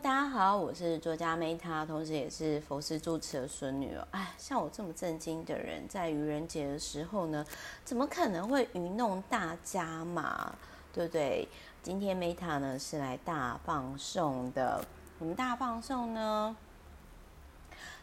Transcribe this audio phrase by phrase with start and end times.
[0.00, 4.06] 大家好，我是作家 Meta，同时也是佛寺住持的孙女哦。
[4.12, 7.44] 哎，像我这么正经的人，在愚人节的时候呢，
[7.84, 10.54] 怎么可能会愚弄大家嘛？
[10.92, 11.48] 对不对？
[11.82, 14.84] 今天 Meta 呢是来大放送的。
[15.18, 16.56] 我们大放送呢，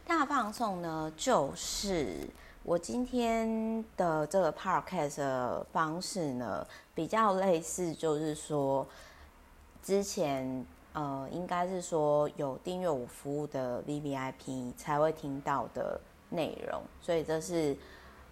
[0.05, 2.27] 大放送呢就是
[2.63, 8.85] 我今天的这个 Podcast 的方式呢，比较类似，就是说
[9.81, 10.65] 之前。
[10.95, 17.75] 呃，应该是说有订阅我服务的 VVIP 才会听到的内容，所以这是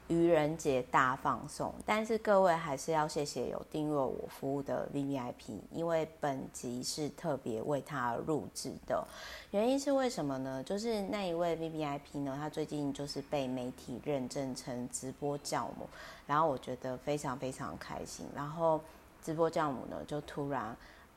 [0.08, 1.74] 愚人节大放送。
[1.86, 9.06] 但是各位还是要谢谢有订阅我服务的 VVIP，因为本集是特别为他而录制的。
[9.52, 10.64] 原因是为什么呢？
[10.64, 15.86] 就是那一位 VVIP 呢，他最近就是被媒体认证成直播教母，
[16.26, 18.26] 然后我觉得非常非常开心。
[18.34, 18.80] 然后
[19.22, 20.74] 直播教母呢，就突然。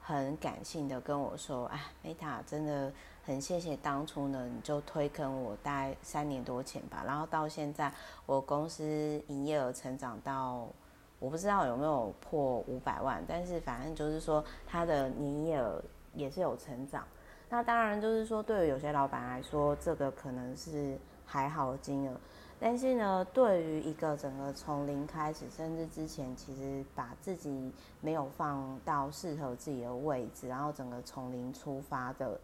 [0.07, 2.93] 很感性的跟我说：“哎，Meta 真的
[3.25, 7.93] 很谢谢当初呢，你就推坑我大概三年多前吧，然后到现在
[8.25, 8.85] 我公司
[9.27, 10.69] 营业额成长到
[11.19, 15.83] 我不知道有没有破五百万，但是反正就是说它的营业额
[16.15, 17.03] 也是有成长。
[17.49, 22.17] 那当然就是说对于有些老板来说，这个可能是还好金额。”
[22.59, 32.41] 但是呢，对于一个整个从零开始，甚至之前其实把自己没有放到适合自己的位置，然后整个从零出发的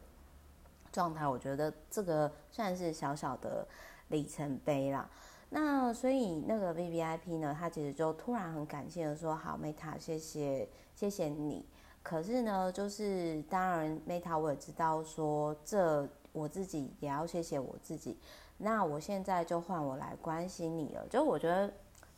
[0.92, 3.66] 状态，我觉得这个算是小小的
[4.08, 5.08] 里程碑啦。
[5.48, 11.64] 那所以那个 VVIP 呢，他其实就突然很感谢的说：“好，Meta，谢谢，谢谢你。”
[12.02, 18.18] 可是呢，就是当然，Meta 我也知道说，这我自己也要谢谢我自己。
[18.64, 21.04] 那我现在就换我来关心你了。
[21.10, 21.68] 就我觉得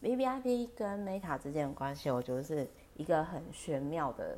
[0.02, 4.36] ，VVIP 跟 Meta 之间的关系，我觉得是一个很玄妙的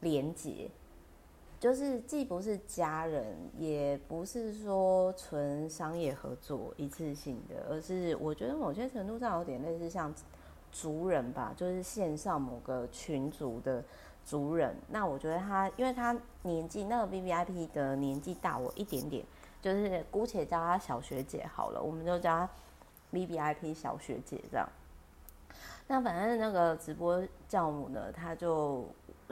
[0.00, 0.68] 连结。
[1.60, 10.12] 就是既不是家人，也不是说纯商业合作一次性的，而是我觉得某些程度上有点类似像
[10.72, 13.84] 族人吧，就是线上某个群组的
[14.24, 14.74] 族人。
[14.88, 19.24] 那我觉得他，因为他年纪那个 VVIP 的年纪大我一点点。
[19.62, 22.48] 就是姑且叫她小学姐好了，我们就叫她
[23.12, 24.68] VVIP 小学姐这样。
[25.86, 28.84] 那反正那个直播教母呢，他就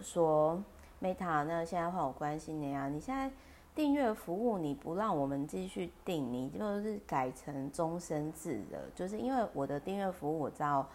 [0.03, 0.63] 说
[1.01, 2.89] ：“Meta，那现在换我关心你啊！
[2.89, 3.31] 你现在
[3.75, 8.79] 订阅服务你不让我们继续订，你就是改成终身制的。
[8.95, 10.87] 就是因为我的订阅服务，我知道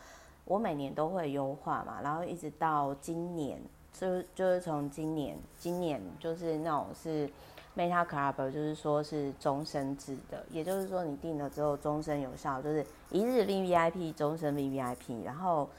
[0.44, 3.60] 我每年都会优化嘛，然后一直到今年，
[3.92, 7.30] 就就是从今年，今年就是那种是。”
[7.76, 15.26] Meta Club 就是说是终身制的，也就是说你订了之后终身有效，就是一日 VVIP，终身 VVIP。
[15.26, 15.70] 然后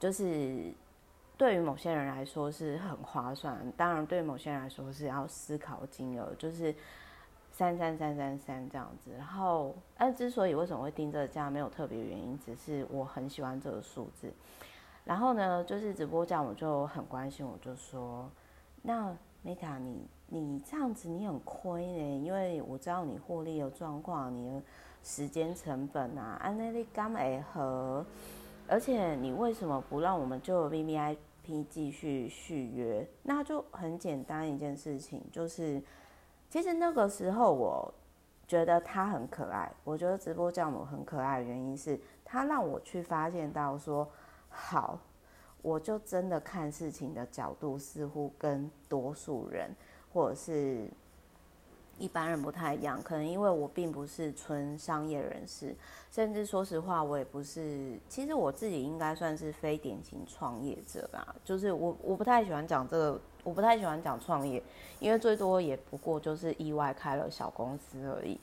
[0.00, 0.72] 就是
[1.36, 6.74] 对于某些人来说是很划算，当然对于某些人来说是要思考金额，就是
[7.52, 9.10] 三三三三三这样子。
[9.18, 14.32] 然后，但之所以为什么会定这个价，没有特别原因，只是我很喜欢这个数字。
[15.04, 18.30] 然后呢，就是直播这样，我就很关心，我就说，
[18.80, 19.14] 那
[19.44, 20.08] Meta 你。
[20.28, 24.62] 你这样子你很亏呢，因为我知道你获利的状况，你的
[25.02, 28.04] 时间成本啊，按那里刚诶和，
[28.66, 33.08] 而且你为什么不让我们就 VVIP 继续续约？
[33.22, 35.80] 那就很简单一件事情，就是
[36.50, 37.94] 其实那个时候我
[38.48, 44.08] 觉得他很可爱，我觉得直播教母很可爱的原因是，他让我去发现到说，
[44.48, 44.98] 好，
[45.62, 49.70] 我就真的看事情的角度似乎跟多数人。
[50.16, 50.88] 或者是
[51.98, 55.76] 一般人不太一样，可能因为我并不是纯商业人士，
[56.10, 57.98] 甚至说实话，我也不是。
[58.08, 64.62] 其实我自己应该算是非典型创业者吧，就是我我不太喜欢讲这个，我不太喜欢讲创业，
[65.00, 68.40] 因为最多也不过就是意外开了小公司而已。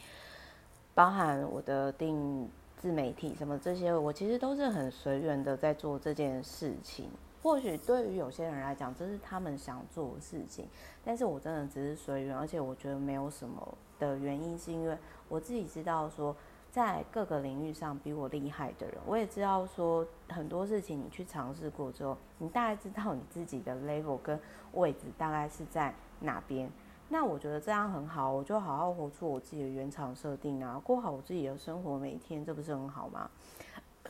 [0.94, 2.47] 包含我的定
[2.78, 7.09] 自媒体什么这些，我其实都是很随缘的在做这件事情。
[7.43, 10.65] 或许对于有些人来讲，这是他们想做的事情，
[11.03, 14.97] 但是我真的只是随缘，而且我觉得没有什么的原因，是因为
[15.27, 16.33] 我自己知道说，
[16.71, 24.39] 在各个领域上比我厉害的人，我也知道说很多事情你去尝试过之后，你大概知道你自己的 level 跟
[24.71, 26.71] 位置大概是在哪边。
[27.09, 33.29] 那我觉得这样很好，我就好好活出我自己的原厂设定啊，过好我自己的生活，每一天，这不是很好吗？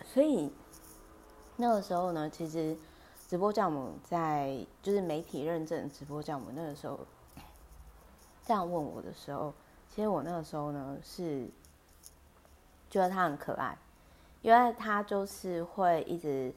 [0.06, 0.54] 所以
[1.58, 2.78] 那个时候呢，其实。
[3.34, 7.00] 直播教母在就是媒体认证直播教母那个时候
[8.46, 9.52] 这样问我的时候，
[9.90, 11.48] 其实我那个时候呢是
[12.92, 13.76] 觉得他很可爱，
[14.44, 16.54] 因为他就是会一直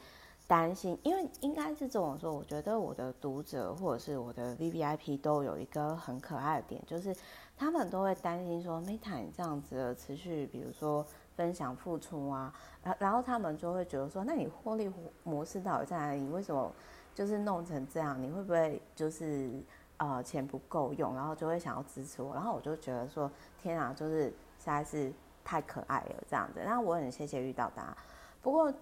[0.47, 7.17] 担心，因为应该是这么说，我觉得我的读者或者是我的 VVIP 都有一个很可爱的点，就是
[7.57, 12.53] 他们都会担心说，Meta 你这样子的持续，比如说分享付出啊，
[12.99, 14.91] 然后他们就会觉得说，那你获利
[15.23, 16.21] 模式到底在哪里？
[16.23, 16.73] 你为什么
[17.15, 18.21] 就是弄成这样？
[18.21, 19.51] 你会不会就是
[19.99, 21.15] 呃钱不够用？
[21.15, 23.31] 然后就会想要支持我，然后我就觉得说，
[23.63, 25.13] 天啊，就是实在是
[25.45, 26.61] 太可爱了这样子。
[26.65, 27.97] 那我很谢谢遇到大家，
[28.43, 28.73] 不过。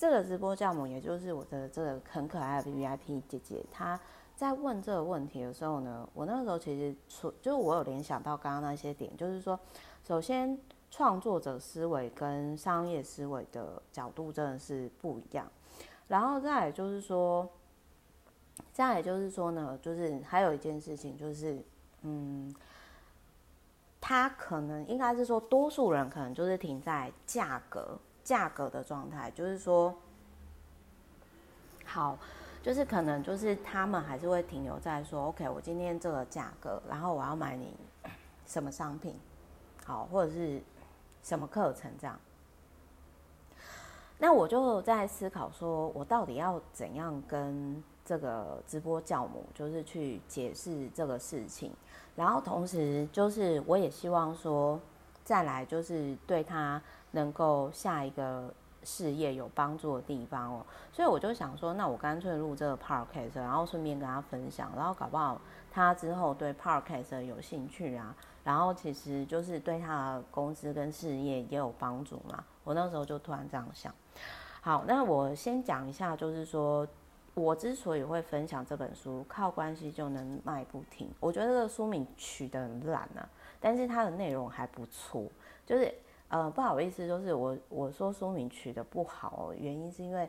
[0.00, 3.98] 这个直播教母，也就是我的这个很可爱的 VIP 姐姐，她
[4.36, 9.58] 在问这个问题的时候呢，我那个时候其实出，就是我有联想到刚刚那些点，就是说，
[10.04, 10.56] 首先
[10.90, 15.50] 创作者思维跟商业思维的角度真的是不一样，
[16.08, 17.48] 然后再来就是说，
[18.72, 21.62] 再来就是说呢，就是还有一件事情就是，
[22.02, 22.54] 嗯，
[24.00, 27.98] 他可能应该是说，多数人可能就是停在价格。
[28.24, 29.94] 价格的状态，就是说，
[31.86, 32.18] 好，
[32.62, 37.72] 就是可能就是他们还是会停留在说，OK，我今天这个价格，然后我要买你
[38.44, 39.18] 什么商品，
[39.86, 40.60] 好，或者是
[41.22, 42.18] 什么课程这样。
[44.18, 51.72] 那我就在思考说，我到底要怎样跟这个直播教母，就是去解释这个事情，
[52.16, 54.80] 然后同时就是我也希望说，
[55.24, 56.80] 再来就是对他。
[57.12, 65.40] 能够下一个事业有帮助的地方哦，所以我就想说，那我干脆录这个 podcast，然后顺便跟他分享，然后搞不好
[65.70, 68.14] 他之后对 podcast 有兴趣啊，
[68.44, 72.44] 然后其实就是对他的公司跟事业也有帮助嘛。
[72.64, 73.94] 我那时候就突然这样想。
[74.60, 76.86] 好，那我先讲一下，就是说
[77.34, 81.10] 我之所以会分享这本书，靠关系就能卖不停。
[81.20, 83.28] 我觉得这个书名取得很烂啊，
[83.60, 85.24] 但是它的内容还不错，
[85.66, 85.92] 就是。
[86.30, 90.28] 呃，不好意思，就是我我说书名取得不好，原因是因为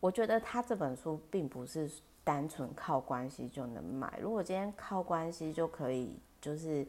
[0.00, 1.88] 我觉得他这本书并不是
[2.24, 4.12] 单纯靠关系就能卖。
[4.20, 6.84] 如果今天靠关系就可以就是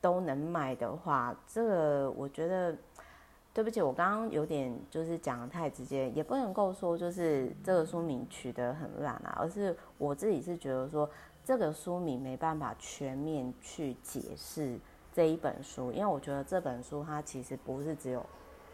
[0.00, 2.76] 都能卖的话，这个我觉得
[3.52, 11.08] 对不起，我刚刚有点就是讲得太直接，也不能够说就是这个书名取得很烂啊，而是我自己是觉得说
[11.44, 14.78] 这个书名没办法全面去解释。
[15.10, 18.24] 这一本书，因为我觉得这本书它其实不是只有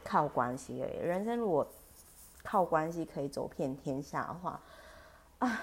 [0.03, 0.99] 靠关系而已。
[0.99, 1.67] 人生如果
[2.43, 4.61] 靠关系可以走遍天下的话，
[5.39, 5.61] 啊，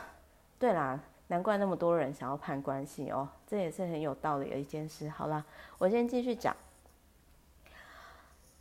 [0.58, 1.00] 对啦，
[1.32, 5.08] 难怪那么多人想要攀关系哦，这也是很有道理的一件事。
[5.08, 5.46] 好了，
[5.78, 6.54] 我先继续讲。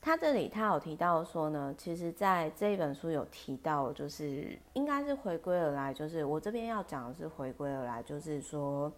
[0.01, 8.93] 他这里他有提到说呢，其实在这一本书有提到，就是应该是回归而来，就是我这边要讲的是回归而来，就是说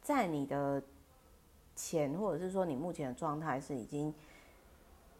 [0.00, 0.82] 在你的。
[1.78, 4.10] 钱，或者是说你目前的状态是已经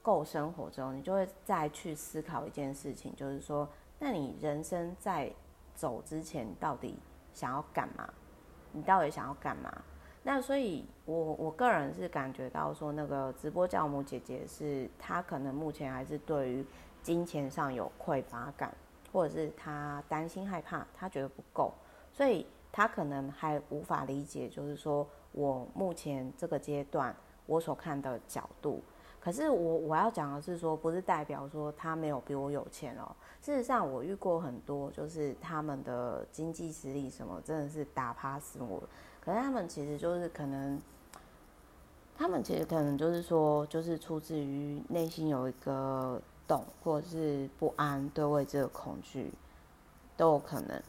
[0.00, 3.68] 够生活之后，你就会再去思考一件事情，就是说，
[3.98, 5.30] 那你人生在
[5.74, 6.98] 走之前到底
[7.36, 8.08] 想要干嘛？
[8.72, 9.70] 你到底想要干嘛？
[10.22, 16.66] 那所以我，我个人是感觉到说，那个直播教母姐姐是她可能目前还是对于
[17.02, 18.74] 金钱上有匮乏感，
[19.12, 21.72] 或者是她担心害怕，她觉得不够，
[22.10, 25.06] 所以她可能还无法理解，就是说。
[25.32, 28.82] 我目前这个阶段，我所看的角度，
[29.26, 33.10] 可是我我要讲的是说，不是代表说他没有比我有钱哦。
[33.42, 38.80] 事实上，我遇过很多，就是他们的经济实力什么，真的是打趴死我。
[39.20, 40.80] 可是他们其实就是可能，
[42.16, 49.32] 他们其实可能就是说，就是出自于内心有一个洞，或者是不安，对未知的恐惧，
[50.16, 50.80] 都有可能。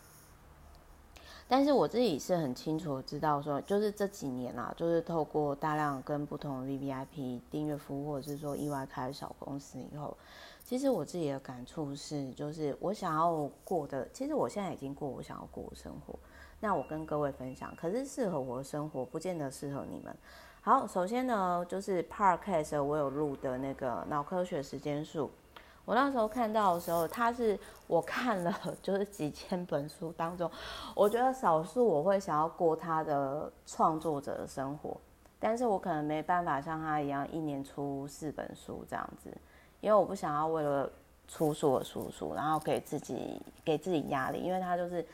[1.49, 10.17] 但是我自己是很清楚知道说，就是这几年啦，就是透过大量跟不同 VVIP 订阅服务，或者是说意外开小公司以后，
[10.65, 16.19] 其实我自己的感触是，就是我想要过的，其实我现在已经过我想要过的生活。
[16.59, 20.13] 那我跟各位分享，可是适合我的生活，不见得适合你们。
[20.59, 25.31] 好，首先呢，就是 Podcast 我有录的那个脑科学时间数。
[25.87, 28.53] 我那时候看到的时候，他是我看了
[28.83, 30.51] 就是几千本书当中，
[30.93, 34.97] 我觉得少数我会想要过他的创作者的生活，
[35.39, 39.31] 但是我可能没办法像他一样一年出四本书这样子，
[39.79, 40.91] 因为我不想要为了
[41.25, 45.07] 出书而出书，然后给自己给自己压力，因为他就是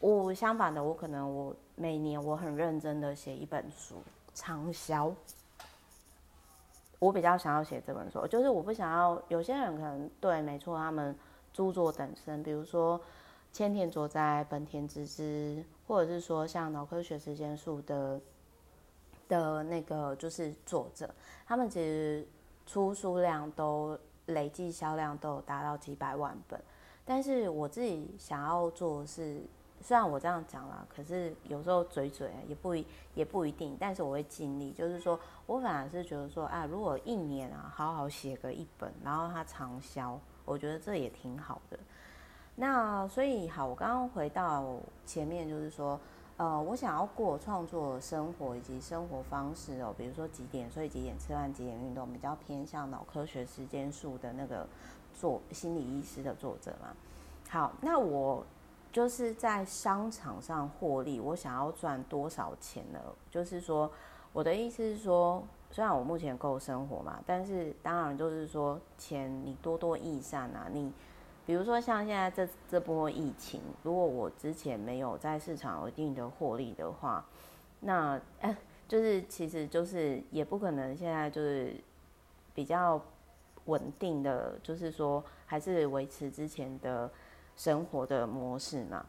[0.00, 4.02] 我相反的，我可能我每年我很认真的写一本书
[4.34, 5.14] 畅销。
[7.04, 11.14] 我比较想要写这本书，就是我不想要有些人可能对，没错，他们
[11.52, 12.98] 著作等身，比如说
[13.52, 18.18] 千田佐哉、本田直之，或者是说像脑科学时间数的
[19.28, 21.14] 的那个就是作者，
[21.46, 22.26] 他们其实
[22.64, 26.58] 出书量都累计销量都有达到几百万本，
[27.04, 29.42] 但是我自己想要做的是，
[29.84, 34.72] 虽然我这样讲啦，可是有时候嘴嘴也不一也不一定，但是我会尽力。
[34.72, 41.78] 就是说我反而是觉得说，啊，如果一年啊好好写个一本，然后它长销，我觉得这也挺好的。
[42.56, 44.64] 那所以好，我刚刚回到
[45.04, 46.00] 前面，就是说，
[46.38, 54.66] 呃，我想要过创作生活以及生活方式哦，比如说几点睡，几点吃饭，几点运动，比较偏向脑科学时间数的那个
[55.12, 56.88] 作心理医师的作者嘛。
[57.50, 58.42] 好，那我
[58.94, 63.00] 就是在商场上获利，我想要赚多少钱呢？
[63.28, 63.90] 就是说，
[64.32, 70.92] 我的意思是说，虽然我目前够生活嘛，但是当然就是说，钱你多多益善啊，你。
[71.44, 77.26] 比如说像现在这这波疫情，如果我之前没有在市场有一定的获利的话，
[77.80, 81.74] 那哎，就是其实就是也不可能现在就是
[82.54, 82.98] 比较
[83.64, 87.10] 稳定的，就是说还是维持之前的
[87.56, 89.04] 生活的模式嘛。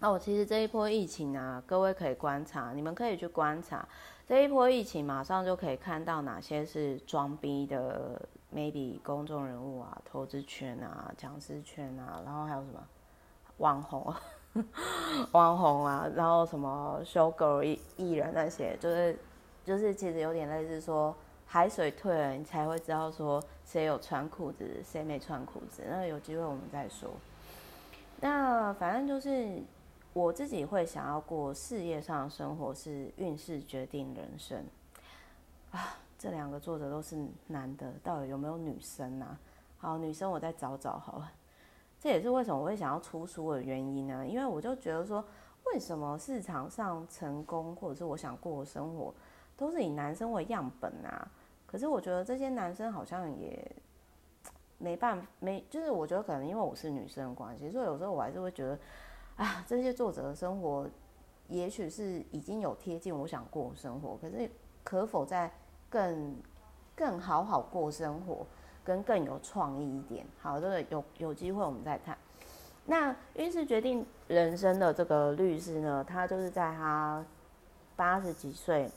[0.00, 3.86] 那我其实这一波疫情啊，各位可以观察，你们可以去观察
[4.26, 8.20] 这一波疫情，马上就可以看到哪些是装逼的。
[8.50, 12.82] maybe 公众人物啊，投资圈啊，讲师圈啊，然后还有什么
[13.58, 14.14] 网红，
[15.32, 19.18] 网红啊，然后什么 show girl 艺艺人那些，就是
[19.66, 25.82] 就是其实有点类似说海水退了，你才会知道说谁有穿裤子，谁没穿裤子。
[25.86, 27.10] 那有机会我们再说。
[28.20, 29.62] 那反正就是
[30.12, 34.64] 我自己会想要过事业上的生活，是运势决定人生
[35.70, 35.96] 啊。
[36.18, 39.38] 这两个作者都是男的，到底有没有女生啊？
[39.78, 41.32] 好，女生我再找找好了。
[42.00, 44.26] 这也是为什么我会想要出书的原因呢？
[44.26, 45.24] 因为我就觉得说，
[45.66, 49.14] 为什么市场上成功或者是我想过的生活，
[49.56, 51.30] 都是以男生为样本啊？
[51.66, 53.70] 可是我觉得这些男生好像也
[54.78, 58.78] 没办法，没就是我觉得可能因为我是女生的关系，所以有时候我还是会觉得，
[59.36, 60.88] 啊，这些作者的生活
[61.48, 64.50] 也许是已经有贴近我想过的生活，可是
[64.84, 65.50] 可否在
[65.90, 66.36] 更
[66.94, 68.46] 更好好过生活，
[68.84, 70.24] 跟更有创意一点。
[70.40, 72.16] 好，这个有有机会我们再谈。
[72.86, 77.22] 那运势决定人生的这个律师呢，他就是在他
[77.96, 78.90] 八十几岁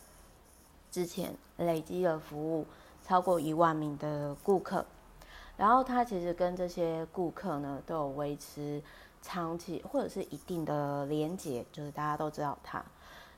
[0.90, 2.66] 之前累积了服务
[3.04, 4.86] 超过一万名的顾客，
[5.62, 8.82] 然后他其实跟这些顾客呢都有维持
[9.22, 12.84] 长期或者是一定的连结，就是大家都知道他。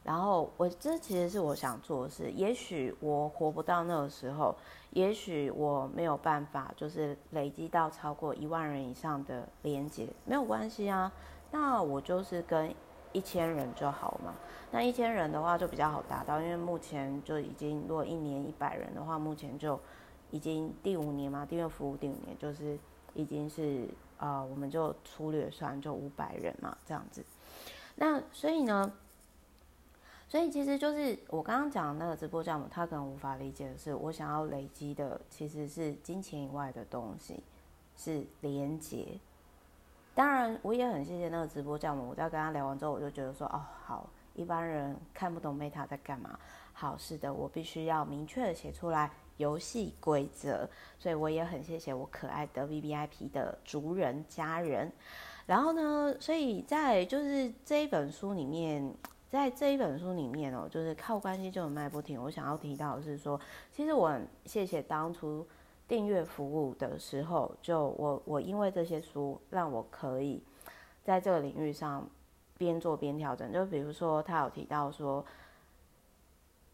[0.06, 4.56] 然后我这其实是我想做的事，也许我活不到那个时候，
[4.92, 11.12] 也许我没有办法，就是累积到超过一万人以上的连接，没有关系啊。
[11.52, 12.74] 那我就是跟
[13.12, 14.34] 一千人就好嘛。
[14.72, 19.78] 那一千人的话就比较好达到，因为目前就已经如果一年一百人的话，目前就
[20.34, 22.76] 已经第五年嘛，订阅服务第五年就是
[23.14, 23.88] 已经是
[24.18, 27.24] 呃，我们就粗略算就五百人嘛，这样子。
[27.96, 28.92] 那所以呢？
[30.28, 37.44] 所以其实就是我刚刚讲那个直播教母，他可能无法理解的是，我想要累积的其实是金钱以外的东西，
[37.96, 39.20] 是连接。
[40.16, 42.10] 当然，我也很谢谢那个直播教母。
[42.10, 46.40] 我在跟他聊完之后，我就觉得说，哦，好，一般人看不懂 Meta 在干嘛。
[46.74, 50.70] 好，是的，我必须要明确的写出来游戏规则。
[51.00, 54.92] 所以我也很谢谢我可爱的 VVIP 的族人家人。
[55.46, 58.94] 然后呢，所以在就是这一本书里面。
[59.34, 62.22] 在这一本书里面哦，就是靠关系就能卖不停。
[62.22, 65.44] 我想要提到的是说，其实我很谢谢当初
[65.88, 70.40] 订阅服务的时候，就我我因为这些书让我可以
[71.04, 72.08] 在这个领域上
[72.60, 73.52] 边做边调整。
[73.52, 75.26] 就比如说他有提到说，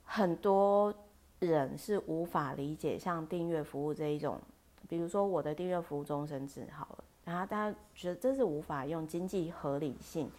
[0.04, 0.94] 很多
[1.40, 4.40] 人是无法理解像订阅服务这一种，
[4.88, 10.30] 比如说我的订阅服务终身制好了，然后大家觉得这是无法用经济合理性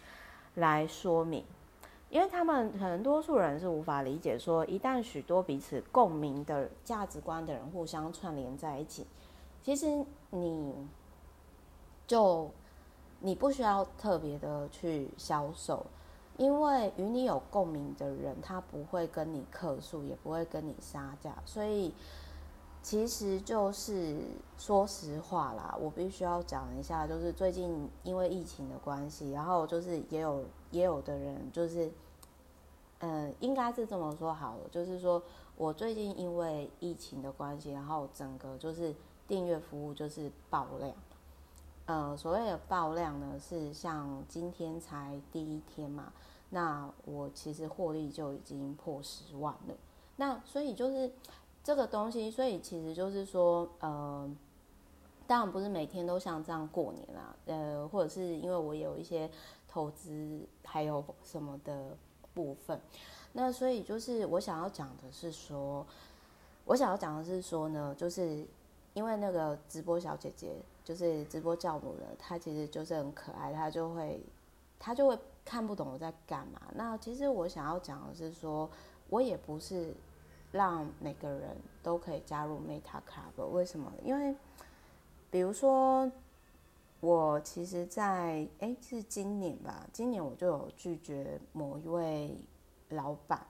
[0.55, 1.43] 来说明。
[2.09, 9.07] 因为他们很多数人是无法理解，说一旦许多彼此共鸣的价值观的人互相串联在一起，
[9.63, 10.75] 其实你
[12.05, 12.51] 就
[13.21, 15.85] 你不需要特别的去销售，
[16.41, 21.93] 因为与你有共鸣的人，他不会跟你客诉，也不会跟你杀价，所以
[22.81, 24.17] 其实就是
[24.57, 31.91] 说实话啦，我必须要讲一下，就是最近因为疫情的关系，然后就是也有也有的人就是。
[33.03, 35.19] 嗯，应该是这么说好了，就是说
[35.57, 38.93] 我最近因为疫情的关系，然后整个就是
[39.27, 40.93] 订阅服务就是爆量。
[41.87, 46.13] 呃，所谓的爆量呢，是像今天才第一天嘛，
[46.51, 49.75] 那我其实获利就已经破十万了。
[50.17, 51.11] 那所以就是
[51.63, 54.29] 这个东西，所以其实就是说，呃，
[55.25, 59.29] 当然不是每天都像这样过年啦，呃，或者是因为我有一些
[59.67, 61.97] 投资还有什么的
[62.33, 62.79] 部分，
[63.33, 65.85] 那所以就是我想要讲的是说，
[66.65, 68.45] 我想要讲的是说呢，就是
[68.93, 74.21] 因为那个直播小姐姐，就是直播教母呢，她其实就是很可爱，她就会，
[74.77, 75.17] 她就会
[75.51, 76.61] 看不懂我在干嘛。
[76.75, 78.69] 那其实我想要讲的是说，
[79.09, 79.93] 我也不是
[80.49, 83.91] 让每个人都可以加入 Meta Club，为什么？
[84.01, 84.33] 因为
[85.29, 86.09] 比如说，
[87.01, 92.37] 我其实在，在哎是今年吧，今年我就有拒绝某一位
[92.87, 93.45] 老板，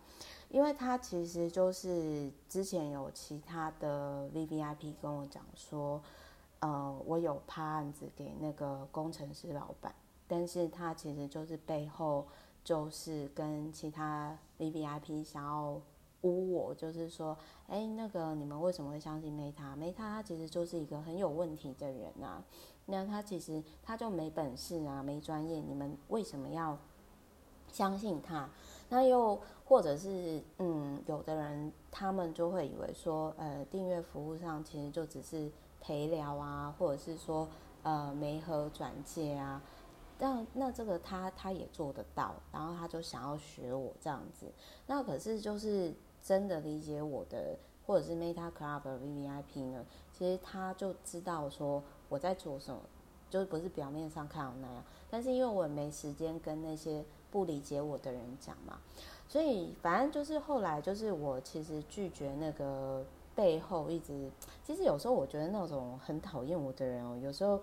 [0.50, 6.02] 因为他其实就是之前有其他的 VVIP 跟我讲说，
[6.62, 9.94] 呃，我有趴案子给那个工程师老板，
[10.32, 12.26] 但是他其实就是背后
[12.64, 15.82] 就是跟其他 VVIP 想要。
[16.24, 17.36] 污，我就是说，
[17.68, 22.44] 哎、那个你们为什么会相信 Meta？Meta 他其实就是一个很有问题的人啊。
[22.86, 26.78] 那他其实他就没本事啊，没专业，你们为什么要
[27.72, 28.48] 相信他？
[28.90, 37.48] 那又或者是，嗯，有的人他们就会以为说，呃，订阅服务上其实就只是陪聊啊，或者是说，
[37.82, 39.60] 呃，媒合转介啊。
[40.22, 44.46] 但那这个他他也做得到，然后他就想要学我这样子。
[44.88, 45.94] 那可是就是。
[46.24, 49.84] 真的理解我的，或者是 Meta Club 的 VVIP 呢？
[50.14, 52.80] 其实他就知道说我在做什么，
[53.28, 54.84] 就是不是表面上看到那样。
[55.10, 58.80] 但是因为我也没时间跟那些不理解我的人讲嘛，
[59.28, 64.30] 所以反正就是后来就是我其实拒绝那个背后一直，
[64.64, 67.60] 其实有时候我觉得那种很讨厌我的人哦，有时候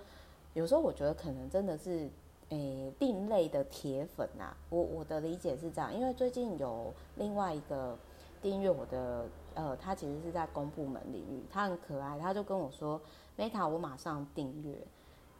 [0.52, 2.10] 有时候我觉得可能真的是
[2.50, 4.56] 诶另类的铁粉呐。
[4.70, 7.96] 我我的理解是这样，因为最近有另外一个。
[8.40, 9.26] 订阅我的，
[9.56, 13.00] 呃，他其实是在公部门领域，他很可爱，他就跟我说
[13.36, 14.78] ，Meta，我马上订阅。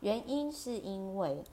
[0.01, 1.45] 原因是因为，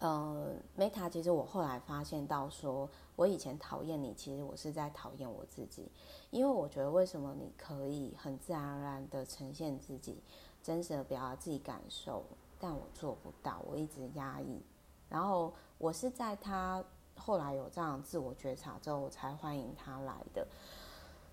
[0.00, 5.88] 呃，Meta，其实我后来发现到说，我以前讨厌你，其实我是在讨厌我自己，
[6.32, 10.18] 因为我觉得为什么你可以很自然而然的呈现自己，
[10.60, 12.24] 真实的表达自己感受，
[12.58, 14.62] 但我做不到，我一直压抑，
[15.08, 16.84] 然后我是在他。
[17.18, 20.46] 后来有这样自我觉察之后，我才欢迎他来的。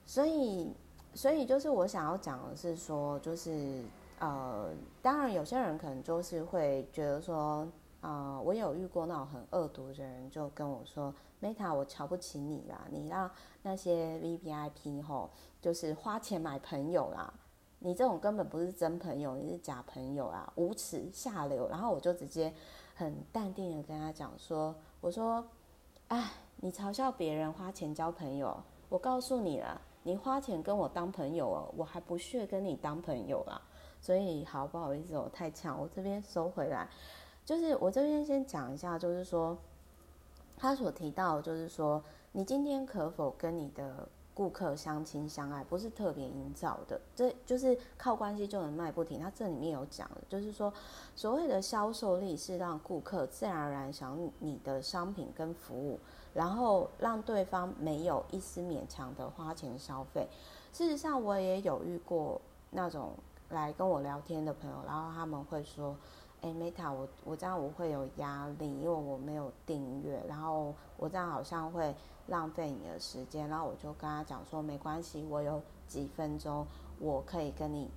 [0.05, 0.73] 所以，
[1.13, 3.83] 所以就是我想要讲的是说，就是
[4.17, 4.69] 呃，
[5.01, 7.67] 当然有些人可能就是会觉得说，
[7.99, 13.29] 呃，我有遇过那种很恶毒的人，就跟我说，Meta，我瞧不起你啦，你让
[13.61, 15.29] 那些 VVIP 吼，
[15.61, 17.33] 就是花钱买朋友啦，
[17.83, 21.67] 你这种根本不是真朋友，你是假朋友啊，无耻下流。
[21.69, 22.51] 然后我就直接
[22.95, 25.45] 很淡定的跟他讲说，我说。
[26.09, 28.55] 哎，你嘲笑别人花钱交朋友，
[28.87, 33.59] 我告诉你了，你花钱跟我当朋友哦，我还不屑跟你当朋友啦。
[33.99, 36.87] 所以，好不好意思，我太呛，我这边收回来。
[37.43, 39.57] 就是我这边先讲一下，就是说
[40.55, 49.19] 他所提到，就是说你今天可否跟你的顾客相亲相爱，不是特别营造的，这就是靠关系就能卖不停。
[49.19, 50.73] 他这里面有讲的，就是说。
[51.15, 55.99] 所谓的销售力是让顾客自然而然想你的商品跟服务，
[56.33, 60.27] 然后让对方没有一丝勉强的花钱消费。
[60.71, 62.41] 事实上，我也有遇过
[62.71, 63.13] 那种
[63.51, 65.95] 来跟我聊天的朋友，然后他们会说
[66.41, 71.95] ：“哎，Meta，我我这样我会有压力，因为我没有订阅，然后我这样好像会
[72.27, 76.65] 浪费你的时间。”然后我就跟他讲说：“没关系，我有几分钟，
[76.99, 77.89] 我可以跟你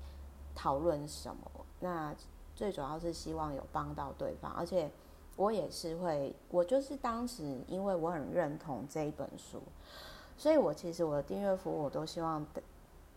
[0.54, 2.14] 讨论什么。”那。
[2.56, 4.90] 最主要是希望有帮到对方，而且
[5.36, 9.60] 我也是会，我就是当时因为我很认同这一本书，
[10.38, 12.46] 所以我其实我的订阅服务我都希望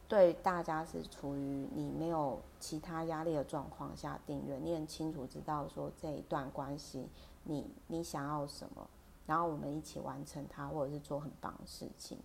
[0.10, 7.08] 对大家是处于你没有其他压力的状况下订阅，你很清楚知道说这一段关系
[7.46, 8.90] 你你想要什么，
[9.30, 12.18] 然后我们一起完成它，或者是做很棒的事情。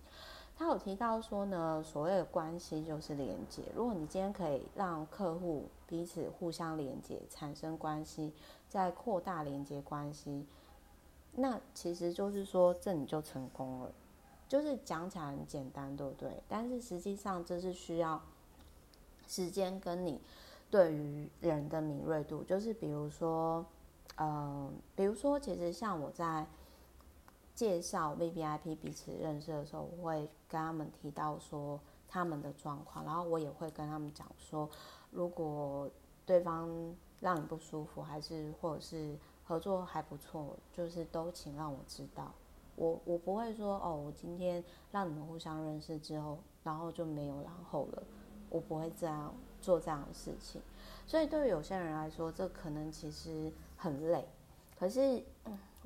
[0.57, 3.61] 他有提到说呢，所谓的关系就是连接。
[3.75, 8.33] 如果你今天可以让客户彼此互相连接，产生关系，
[8.67, 10.47] 再扩大连接关系，
[11.33, 13.91] 那其实就是说，这你就成功了。
[14.47, 16.41] 就是讲起来很简单，对不对？
[16.47, 18.19] 但是实际上这是需要
[19.27, 20.19] 时间跟你
[20.71, 22.41] 对于人的敏锐度。
[22.43, 23.63] 就是比如说，
[24.17, 26.47] 嗯、比如说，其实像我在。
[27.55, 34.69] 介绍 VVIP 彼此认识的时候，我会跟他们提到说他们的状况，然后我也会跟他们讲说，
[35.09, 35.89] 如果
[36.25, 36.69] 对方
[37.21, 42.31] 让你不舒服，还是或者是合作还不错，就是都请让我知道。
[42.75, 48.03] 我我不会说哦，我今天让你们互相认识之后，然后就没有然后了，
[48.49, 50.61] 我不会这样做这样的事情。
[51.07, 54.27] 所以对于有些人来说，这可能其实很累。
[54.77, 55.23] 可是，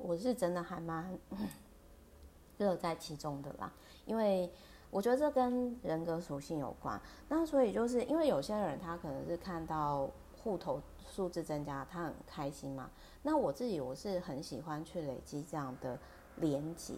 [0.02, 1.18] 我是真的还蛮
[2.58, 3.72] 乐在其中的啦，
[4.04, 4.50] 因为
[4.90, 7.00] 我觉得这跟人格属性有关。
[7.28, 10.10] 那所以就是因为有些人他可能是看到
[10.42, 12.90] 户头数字增加，他很开心嘛。
[13.22, 15.98] 那我自己我是很喜欢去累积这样的
[16.36, 16.94] 连接，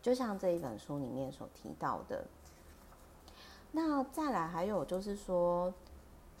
[0.00, 2.24] 就像这一本书里面所提到的。
[3.72, 5.72] 那再来还有就是说，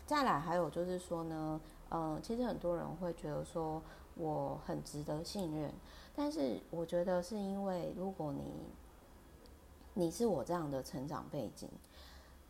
[0.06, 3.82] 再来还有就是说呢，嗯，其实很多人会觉得说
[4.18, 5.72] 我很值得信任，
[6.14, 8.42] 但是我觉得是因为如果你
[9.94, 11.68] 你是我这样的成长背景，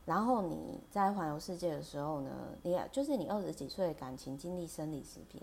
[0.04, 2.31] 然后你在环游世界的时候呢，
[2.62, 5.40] 你就是你二十几岁感情经历生离死别、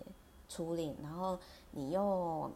[0.50, 1.38] 初恋，然后
[1.72, 2.52] 你又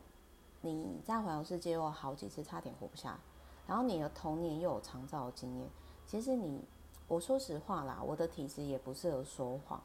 [0.62, 3.20] 你在环游世界又好几次差点活不下，
[3.68, 5.70] 然后你的童年又有长照经验。
[6.08, 6.60] 其实你，
[7.08, 9.80] 我说实话啦，我的体质也不适合说谎，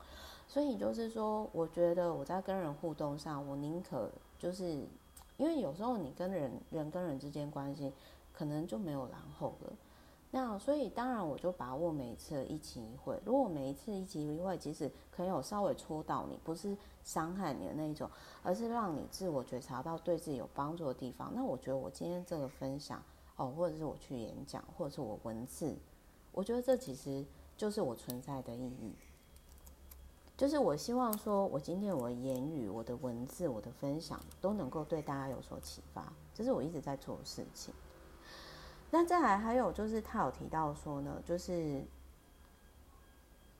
[0.46, 4.86] 所以就是说，我觉得我在跟人互动上，我宁可就是，
[5.36, 7.92] 因为有时候你跟人人跟人之间关系，
[8.32, 9.72] 可能就没有然后了。
[10.30, 18.10] 那所以当然我就把握每一次一情一会，如果每一次一情一会，即使可能有稍微戳到你，不是伤害你的那一种，
[18.42, 23.00] 而是让你自我觉察到对自己有帮助的地方，那我觉得我今天这个分享
[23.36, 25.76] 哦，或者是我去演讲，或者是我文字。
[26.32, 27.24] 我觉得这其实
[27.56, 28.92] 就是我存在的意义，
[30.36, 37.72] 就是我希望说，我今天我的言语、我的文字、我的分享都能够对大家有所启发，这是我一直在做的事情。
[38.90, 41.82] 那再来还有就是，他有提到说呢，就是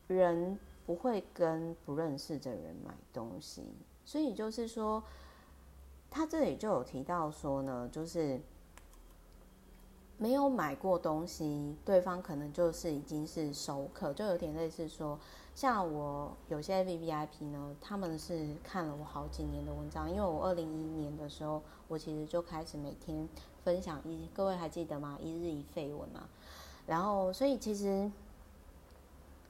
[0.09, 3.63] 人不会跟不认识的人买东西，
[4.05, 5.03] 所以就是说，
[6.11, 8.41] 他这里就有提到说呢，就是。
[10.17, 15.19] 没有买过东西，对方可能就是已经是熟客，就有点类似说，
[15.55, 23.29] 像我有些 VVIP 呢，他们是看了我好几年的文章，因为我二零一一年的时候，我其实就开始每天
[23.62, 25.17] 分享一，各位还记得吗？
[25.23, 26.29] 一日一废文嘛。
[26.87, 28.11] 然后，所以其实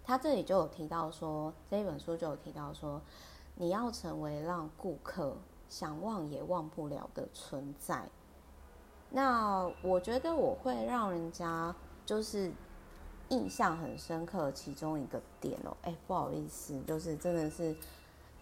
[0.04, 3.00] 他这里就有提到说，这一本书就有提到说，
[3.56, 5.34] 你要成为让顾客
[5.70, 8.06] 想忘也忘不了的存在。
[9.10, 12.52] 那我觉得我会让人家就是
[13.34, 17.76] 印象很深刻，其中一个点哦，哎，不好意思，就是真的是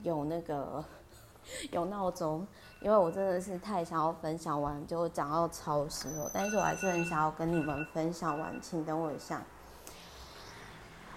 [0.02, 0.84] 有那个
[1.72, 2.46] 有闹钟，
[2.82, 9.42] 因为我真的是太想要分享完，就讲到超时了，但是我还是很想要跟你们分享完，请等我一下，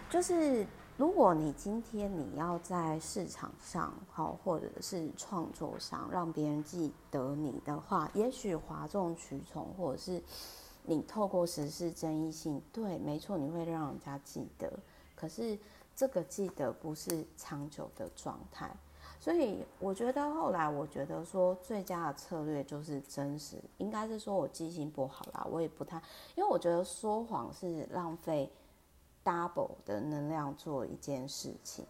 [0.10, 0.66] 就是。
[0.98, 10.24] 如果你今天你要在市场上，好，或者是创作上让别人记得你的话，也许哗众取宠，或者是
[10.88, 14.72] 你透过时事争议性，对，没错，你会让人家记得。
[15.16, 15.58] 可是
[15.96, 18.70] 这个记得不是长久的状态，
[19.20, 26.02] 所以我觉得后来我觉得说最佳的策略就是真实，应该是说我记性不好啦，我也不太，
[26.36, 28.52] 因为我觉得说谎是浪费。
[29.26, 31.84] double 的能量做一件事情，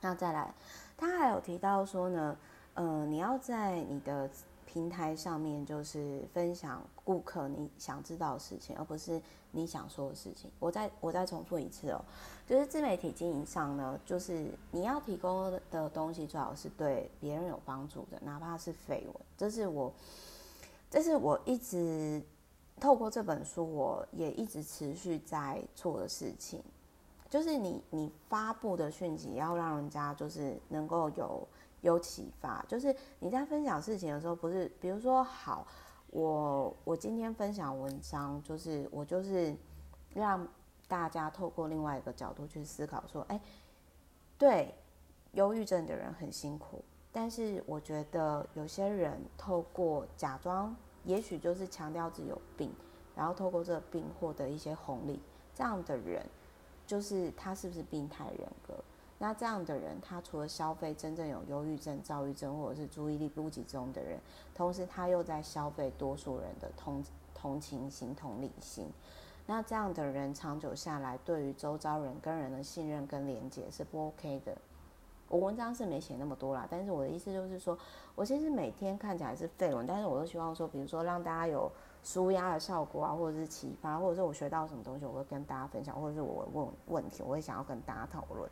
[0.00, 0.54] 那再来，
[0.96, 2.36] 他还有提到说呢，
[2.74, 4.30] 呃，你要在你的
[4.72, 10.48] 平台上面就是分享顾客你想知道的事情，而不是你想说的事情。
[10.60, 12.04] 我再我再重复一次哦，
[12.46, 19.14] 就是自媒体经营上呢，就是你要提供的东西最好是对别人有帮助的，哪怕是绯闻。
[19.36, 19.92] 这是我，
[20.88, 22.22] 这是我一直。
[22.78, 26.62] 透过这本书，我也一直持续在做的事情，
[27.28, 31.46] 就是你你发布的讯息要让人家就是能够有
[31.80, 35.66] 有启发，就是你在分享事情的时候，不是比如说好，
[36.08, 39.54] 我我今天分享文章，就是我就是
[40.14, 40.46] 让
[40.88, 43.40] 大家透过另外一个角度去思考，说，哎，
[44.38, 44.74] 对，
[45.32, 50.74] 忧郁症的人很辛苦，但是我觉得有些人透过假装。
[51.04, 52.70] 也许就是强调自己有病，
[53.16, 55.18] 然后透过这个病获得一些红利，
[55.54, 56.22] 这样的人，
[56.86, 58.74] 就是他是不是病态人格？
[59.22, 64.18] 那这样的人，他除了消费真正有忧郁症、躁郁症或者是注意力不集中的人，
[64.54, 67.04] 同时他又在消费多数人的同
[67.34, 68.88] 同情心、同理心。
[69.46, 74.56] 那这样的人长久下来，对于周遭人跟人的信任跟连结是不 OK 的。
[75.28, 77.78] 我文章是没写那么多啦，但是我的意思就是说，
[78.14, 81.70] 我其实每天看起来是废文，但是我都希望说，比如说让大家有
[82.02, 88.50] 舒压的效果啊，或者是启发，或者是我学到什么东西，我会跟大家分享，或者是我问问题，我会想要跟大家讨论。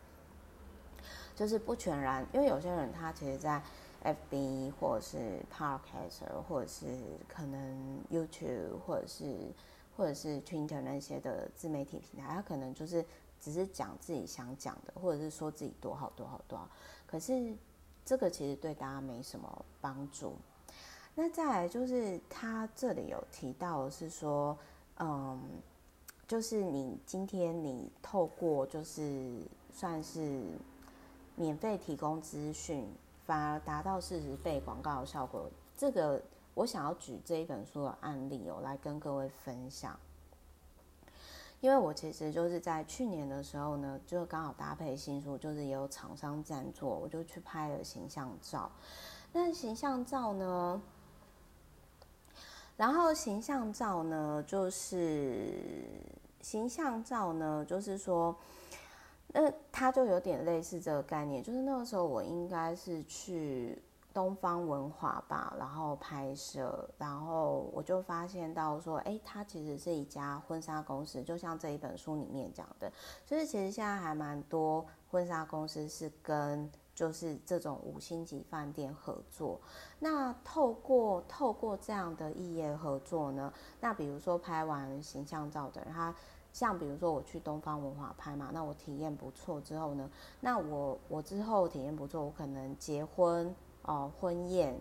[1.39, 3.63] 就是不全然，因为有些人他其实，在
[4.03, 6.85] FB 或者是 Podcaster，或者是
[7.29, 9.25] 可能 YouTube 或者是
[9.97, 13.05] 或者是 Twitter 那些的自媒体平台，他可能就是
[13.41, 16.69] 只是讲自己想讲的，或者是说自己多好多好多好，
[17.07, 17.55] 可是
[18.05, 20.35] 这个其实对大家没什么帮助。
[21.15, 24.59] 那再来就是他这里有提到是说，
[24.99, 25.41] 嗯，
[26.27, 29.41] 就是你今天你透过就是
[29.73, 30.43] 算是
[31.39, 32.87] 免费提供资讯，
[33.25, 35.49] 反而达到四十倍广告的效果。
[35.77, 36.21] 这个
[36.55, 39.99] 我想要举这一本书的案例哦，来跟各位分享。
[41.61, 48.71] 因为我其实就是在去年的时候呢，就刚好搭配新书，就是也有厂商赞助，我就去拍了形象照。
[49.33, 50.81] 那形象照呢，
[52.77, 55.53] 然后形象照呢，就是
[56.41, 58.37] 形象照呢，就是说，
[59.29, 63.83] 那它就有点类似这个概念，就是那个时候我应该是去。
[64.11, 72.91] 东方文华吧，然后拍摄，然后我就发现到说，哎，它其实是一家婚纱公司，就像这一本书里面讲的，
[73.25, 79.61] 就是其实现在还蛮多婚纱公司是跟就是这种五星级饭店合作。
[80.01, 86.13] 那透过透过这样的异业合作呢，那比如说拍完形象照的人，他
[86.53, 93.55] 像比如说我去东方文化拍嘛，那我体验不错之后呢，那我我之后体验不错，我可能结婚。
[93.83, 94.79] 哦，婚宴、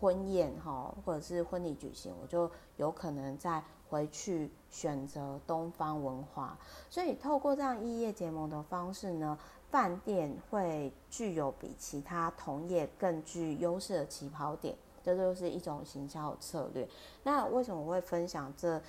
[0.00, 6.58] 婚宴哈，或者是婚礼举行，我就有可能再回去选择东方文化。
[6.88, 9.38] 所以透过这样异业结盟的方式呢，
[9.70, 16.88] 饭店会具有比其他同业更具优势的起跑点，这就是一种行销策略。
[17.22, 18.82] 那为什么我会分享这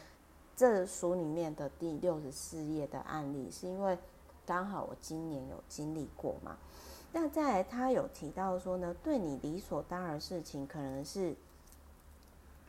[0.61, 3.49] 这书里面的第六十四页的案例？
[3.49, 3.97] 是因为
[4.45, 6.55] 刚好我今年有经历过嘛。
[7.11, 11.33] 那再来，他有提到说呢，对你理所当然事情，可能是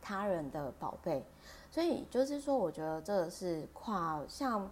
[0.01, 1.23] 他人的宝贝，
[1.71, 4.71] 所以就是说，我觉得这个是跨，像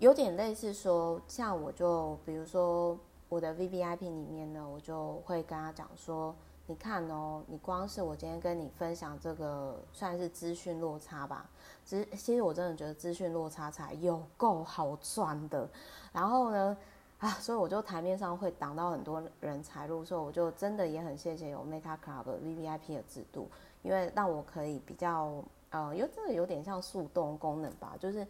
[0.00, 6.34] 有点类似说，像我就比如说我的 VVIP 里面呢，我就会跟他讲说，
[6.66, 11.48] 你看哦，你光是我今天跟你分享这个，算是资讯落差吧，
[11.90, 15.68] 其实其实我真的觉得资讯落差才有够好赚的，
[16.12, 16.76] 然后呢。
[17.18, 23.46] 啊，所以我就台面上会挡到很多人才入，所以我就真的也很谢谢有 Meta Club VVIP 的制度，
[23.82, 25.34] 因为让我可以比较
[25.68, 28.26] 呃，因为这个有点像树洞功能吧，就是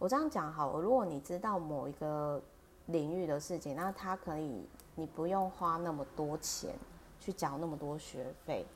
[0.00, 2.42] 我这样讲好了，如果你知道某一个
[2.86, 6.74] 领域的事情，那它可以你不用花那么多钱
[7.20, 8.66] 去缴那么多学费，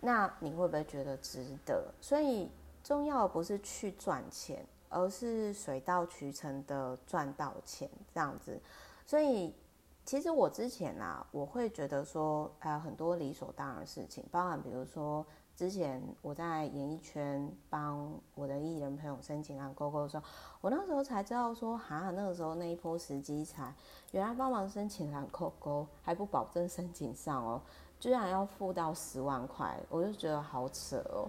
[0.00, 1.84] 那你会不会觉得值得？
[2.00, 2.48] 所以
[2.88, 4.64] 重要的不是去赚钱。
[4.90, 8.58] 而是水到渠成的赚到钱这样子，
[9.04, 9.54] 所以
[10.02, 20.24] 其实我之前啊，我会觉得说，呃，很多理所当然的事情，包含比如说之前我在演艺圈帮我的艺人朋友申请蓝勾勾的时候，
[20.62, 23.70] 我那时候才知道说，哈，那个时候那一波时机才
[24.12, 27.60] 原来帮忙申请蓝勾勾还不保证申请上哦，
[28.00, 31.28] 居然要付到十万块，我就觉得好扯哦。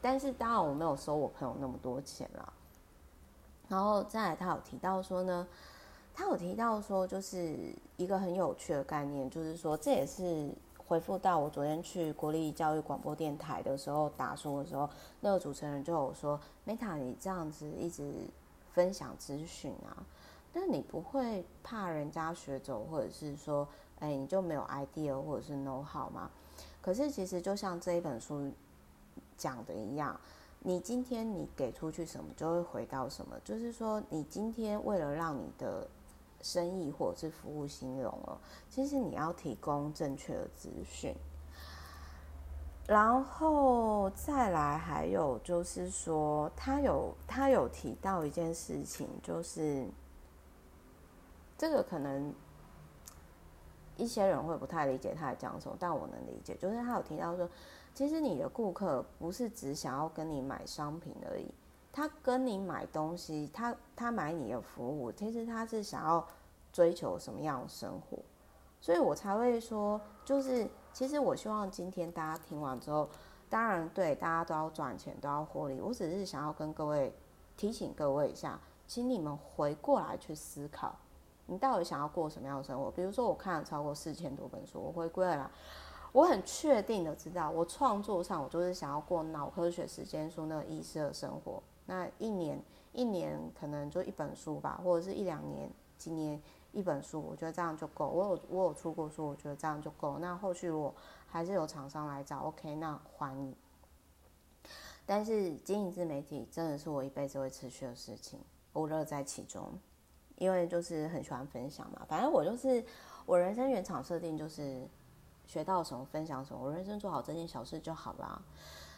[0.00, 2.52] 但是当然我没有收我朋友那么多钱啦。
[3.68, 5.46] 然后再来，他有提到说呢，
[6.14, 7.56] 他有提到说，就是
[7.96, 10.48] 一个很有趣的概念，就是说，这也是
[10.86, 14.88] 回复到我昨天去国立教育广播电台的时候打书的时候，
[15.20, 18.14] 那个主持人就有说，Meta，你这样子一直
[18.72, 20.06] 分享资讯啊，
[20.52, 23.66] 但你不会怕人家学走，或者是说，
[23.98, 26.30] 哎，你就没有 idea 或者是 know how 吗？
[26.80, 28.52] 可是其实就像这一本书
[29.36, 30.18] 讲的一样。
[30.60, 33.38] 你今天你给出去什么，就会回到什么。
[33.44, 35.86] 就是说，你今天为了让你的
[36.42, 38.36] 生意或者是服务兴隆哦，
[38.68, 41.14] 其实你要提供正确的资讯。
[42.88, 49.86] 然后再来，还有就是说，他有他有提到一件事情，就是
[51.56, 52.34] 这个可能
[53.96, 56.56] 一些人会不太理解他在讲什么，但我能理解。
[56.56, 57.48] 就是他有提到说。
[57.96, 61.46] 其实你的顾客不是只想要跟你买商品而已，
[61.90, 66.22] 他跟你买东西，他他买你的服务，其实他是想要
[66.70, 68.18] 追求什么样的生活，
[68.82, 73.08] 所以我才会说，就是其实我希望今天大家听完之后，
[73.48, 77.10] 当然对大家都要赚钱，都要获利，我只是想要跟各位
[77.56, 80.94] 提醒各位一下，请你们回过来去思考，
[81.46, 82.90] 你到底想要过什么样的生活？
[82.90, 85.50] 比如说我看了超过四千多本书，我回归了。
[86.16, 91.62] 我很确定的知道，我创作上我就是想要过脑科学时间书那个意识的生活。
[91.84, 92.58] 那一年
[92.94, 96.40] 一年可能就一本书吧，或者是一两年几年
[96.72, 98.08] 一本书，我觉得这样就够。
[98.08, 100.16] 我有我有出过书，我觉得这样就够。
[100.18, 100.94] 那后续如果
[101.26, 103.54] 还是有厂商来找，OK，那欢迎。
[105.04, 108.40] 但是经营自媒体真的是我一辈子会持续的事情。
[108.72, 109.70] 我乐在其中，
[110.36, 112.06] 因为就是很喜欢分享嘛。
[112.08, 112.82] 反正我就是
[113.26, 114.88] 我人生原厂设定就是
[115.46, 118.40] 学到什么分享什么，我人生做好这件小事就好啦。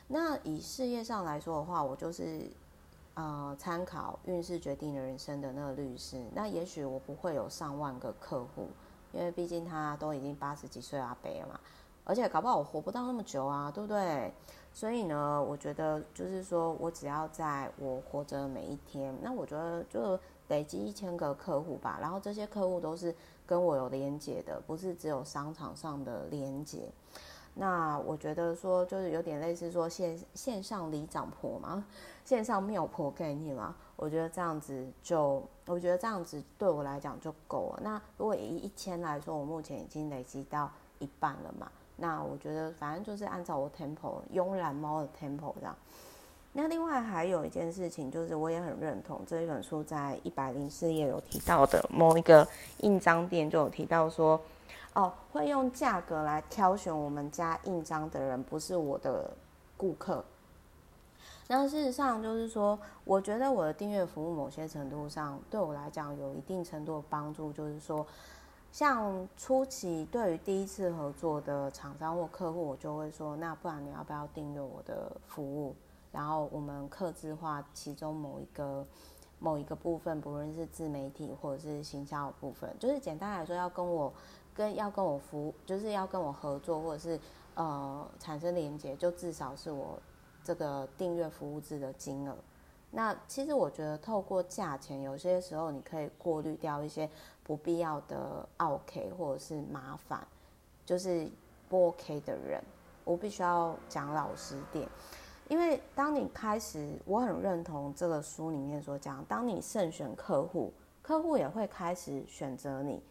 [0.09, 2.51] 那以事业上来说的话，我就是
[3.15, 6.25] 呃参考运势决定了人生的那个律师。
[6.35, 8.69] 那也许我不会有上万个客户，
[9.13, 11.61] 因为毕竟他都已经八十几岁阿伯了嘛，
[12.05, 14.33] 而且搞不好我活不到那么久啊，对不对？
[14.73, 21.99] 所以呢，我觉得就是说我只要在我活着每一天，那我觉得就累积一千个客户吧。
[22.01, 23.15] 然后这些客户都是
[23.49, 26.91] 跟我有连接的，不是只有商场上的连接。
[27.55, 31.85] 那我觉得说就是有点类似说线线上里长婆嘛，
[32.25, 33.75] 线上庙婆概念嘛。
[33.97, 37.81] 我觉得这样子就，我觉得这样子对我来讲就够了。
[37.83, 41.69] 那如果以一千来说，我目前已经累积到一半了嘛。
[41.97, 45.75] 那我觉得反正就是按照我 tempo 慵懒猫的 tempo 这样。
[46.61, 52.45] 那另外还有一件事情，就是我也很认同这一本书在一百零四页有提到的某一个
[52.79, 54.41] 印章店就有提到说，
[54.95, 59.31] 哦，会用价格来挑选我们家印章的人不是我的
[59.77, 60.25] 顾客。
[61.47, 68.05] 那事实上就是说，我觉得我的订阅服务某些程度上对我来讲有一定程度的帮助，就是说。
[68.71, 75.75] 像初期对于第一次合作的厂商或客户，我就会说，那不然你要不要订阅我的服务？
[76.13, 78.87] 然后我们客制化其中某一个
[79.39, 84.13] 某一个部分，不论是自媒体或者是行销部分，就是简单来说，要跟我
[84.55, 87.21] 跟要跟我服，就是要跟我合作，或者是
[87.55, 90.01] 呃产生连接，就至少是我
[90.43, 92.35] 这个订阅服务制的金额。
[92.91, 97.09] 那其实我觉得，透过价钱，有些时候你可以过滤掉一些
[97.45, 100.27] 不必要的 OK 或者是麻烦，
[100.87, 101.31] 就是
[101.69, 102.65] 不 OK 的人。
[103.05, 104.89] 我必须要讲老实点，
[105.49, 113.03] 因为当你开始，我很认同这个书里面所讲，当你慎选客户，客户也会开始选择你。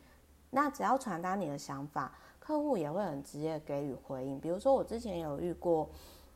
[0.50, 4.39] 那只要传达你的想法，客户也会很直接给予回应。
[4.39, 5.89] 比如说，我之前有遇过。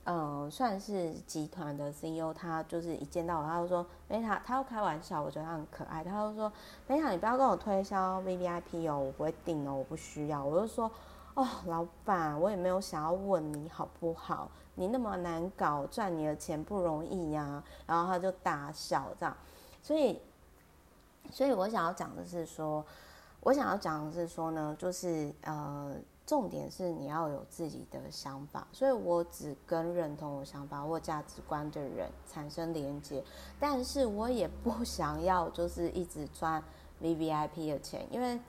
[0.06, 6.52] 嗯，算是集团的 CEO，他就是一见到我，他就说：“梅塔，他要开玩笑，我觉得他很可爱。”他就说
[6.90, 10.92] ：“梅塔，你不要跟我推销 VVIP 哦，我不会订哦，我不需要。”我就说
[11.34, 14.50] ：“哦，老板，我也没有想要问你好不好？
[14.76, 19.36] 你那么难搞，赚你的钱不容易呀、”然后他就大笑这样。
[19.82, 20.22] 所以，
[21.32, 22.86] 所以我想要讲的是说，
[23.42, 25.96] 我想要讲的是说呢，就是呃。
[26.24, 33.22] 重点是你要有自己的想法，所以我只跟认同我想法或价值观的人产生连接，
[33.60, 36.64] 但是我也不想要就是一直赚
[37.02, 38.40] VVIP 的钱，因为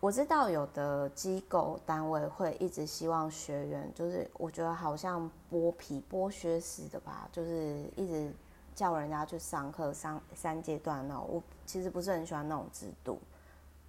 [0.00, 8.32] 我知道有的机构单位会一直希望学员，就是我觉得好像剥皮剥削似的吧，就是一直
[8.74, 13.18] 叫人家去上课上三阶段那种，我其实不是很喜欢那种制度，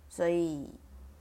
[0.09, 0.69] 所以。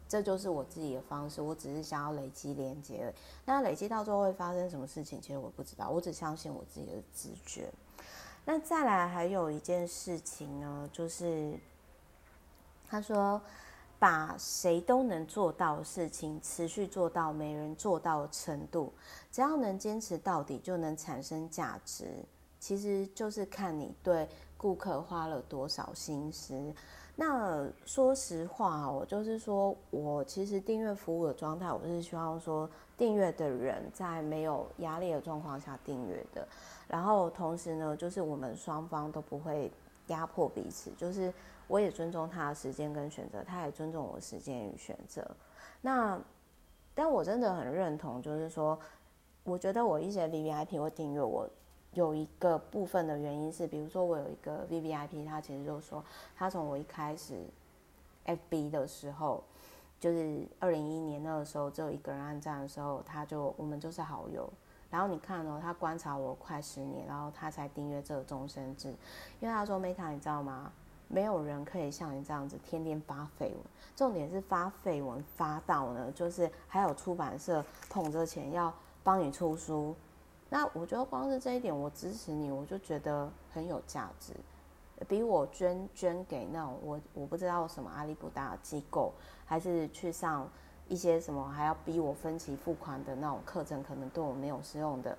[0.09, 3.15] 这就是我自己的方式，我只是想要累积连接。
[3.45, 7.73] 那累积到最后会发生什么事情，其实我不知道，我只相信我自己的直觉。
[8.45, 11.57] 那再来还有一件事情呢，就是
[12.89, 13.41] 他说，
[14.01, 18.91] 把谁都能做到的事情持续做到没人做到的程度，
[19.31, 22.07] 只要能坚持到底，就能产生价值。
[22.59, 26.75] 其实就是看你对顾客花了多少心思。
[27.15, 36.47] 那说实话哦，就是说我其实订阅服务的状态，我是希望说订阅的人在没有压力的状况下订阅的，
[36.89, 39.71] 然后同时呢，就是我们双方都不会
[40.07, 41.33] 压迫彼此，就是
[41.71, 45.25] 我也尊重他的时间跟选择，他也尊重我的时间与选择。
[45.81, 46.21] 那
[46.97, 48.77] 但我真的很认同，就是说，
[49.45, 51.49] 我觉得我一些 VVIP 会订阅我。
[51.93, 56.05] 有一个部分的原因是，比如说我有一个 VVIP，他其实就是说，
[56.37, 57.35] 他从我一开始
[58.27, 59.43] FB 的时候，
[59.99, 64.49] 就是二零一一年那个时候，只有一个人按赞的时候，他就我们就是好友。
[64.89, 68.89] 然后你看哦，他观察我快十年，然后他才订阅这个终身制，
[69.41, 70.73] 因为他说 Meta，你知道吗？
[71.13, 73.57] 没有人可以像你这样子天天发绯闻，
[73.97, 78.73] 重点是发绯闻发到呢，就是还有出版社捧着钱要
[79.03, 79.93] 帮你出书。
[80.49, 84.33] 那我觉得光是这一点，我支持你，我就觉得很有价值，
[85.09, 89.13] 比我捐捐给那种我我不知道什么阿里不达机构，
[89.45, 90.49] 还是去上
[90.89, 95.19] 一些什么还要逼我分期付款的那种课程，可能对我没有适用的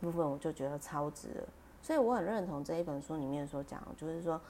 [0.00, 1.48] 部分，我就觉得超值了。
[1.80, 4.40] 所以我很认同这一本书里面所讲，就是说，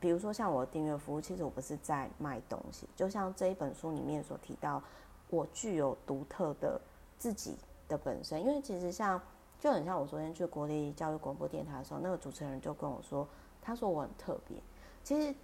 [0.00, 4.82] 比如说像我的订阅服务，其实我不是在卖东西，就像这一本书里面所提到，
[5.30, 6.80] 我具有独特的
[7.18, 7.56] 自己
[7.88, 9.20] 的本身，因为其实像。
[9.58, 13.26] 就很像我昨天去国立教育广播电台的时候，那个主持人就跟我说，
[13.62, 14.58] 他说我很特别。
[15.02, 15.34] 其实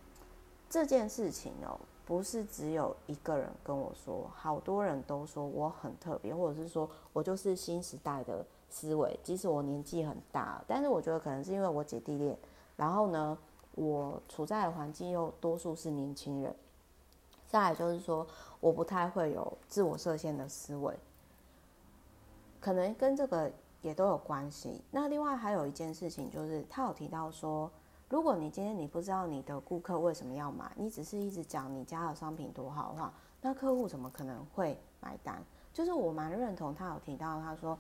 [0.69, 9.19] 这件事情哦，不是只有一个人跟我说，好多人都说我很特别，或者是说我就是新时代的思维。
[9.25, 12.39] 即使我年纪很大，但是我觉得可能是因为我姐弟恋，
[12.77, 13.37] 然后呢，
[13.75, 16.55] 我处在的环境又多数是年轻人。
[17.49, 18.27] 再来就是说，
[18.61, 20.99] 我不太会有自我设限的思维，
[22.61, 23.53] 可能跟这个
[23.83, 24.81] 也都有关系。
[24.91, 27.71] 那另外还有一件事情，就是他有提到说，
[28.09, 33.13] 如果你今天你不知道你的顾客为什么要买，你只是一直讲你家的商品多好的话，
[33.43, 35.43] 那客户怎么可能会买单？
[35.75, 37.79] 就是我蛮认同他有提到，他说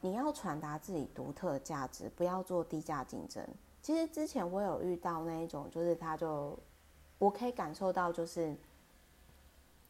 [0.00, 3.46] 你要传达自己独特的价值，不要做低价竞争。
[3.88, 6.54] 其实之前我有遇到那一种，就是他就
[7.18, 8.54] 我可以感受到，就是。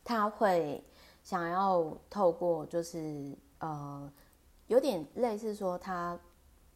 [0.05, 0.81] 他会
[1.25, 4.11] 想要透过，就是呃，
[4.69, 6.17] 有点类似说，他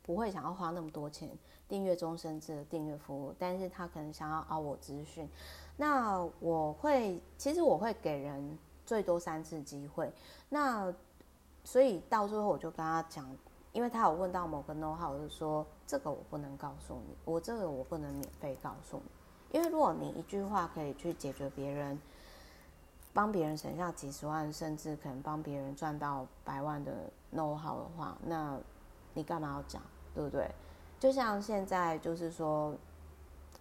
[0.02, 1.30] 不会想要花那么多钱
[1.68, 5.26] 订阅终身制的订阅服务，但是他可能想要凹我资讯。
[5.76, 10.12] 那我会，其实我会给人最多三次机会。
[10.48, 10.92] 那
[11.62, 13.24] 所以到最后我就跟他讲，
[13.72, 21.98] 因为他有问到某个 know how，就说这个我不能告诉你，我这个我不能免费告诉你，因为如果你一句话可以去解决别人。
[23.14, 28.58] 帮别人省下几十万，甚至可能帮别人赚到百万的 know how 的话，那
[29.12, 29.82] 你干嘛要讲，
[30.14, 30.50] 对不对？
[30.98, 32.74] 就像现在，就是说，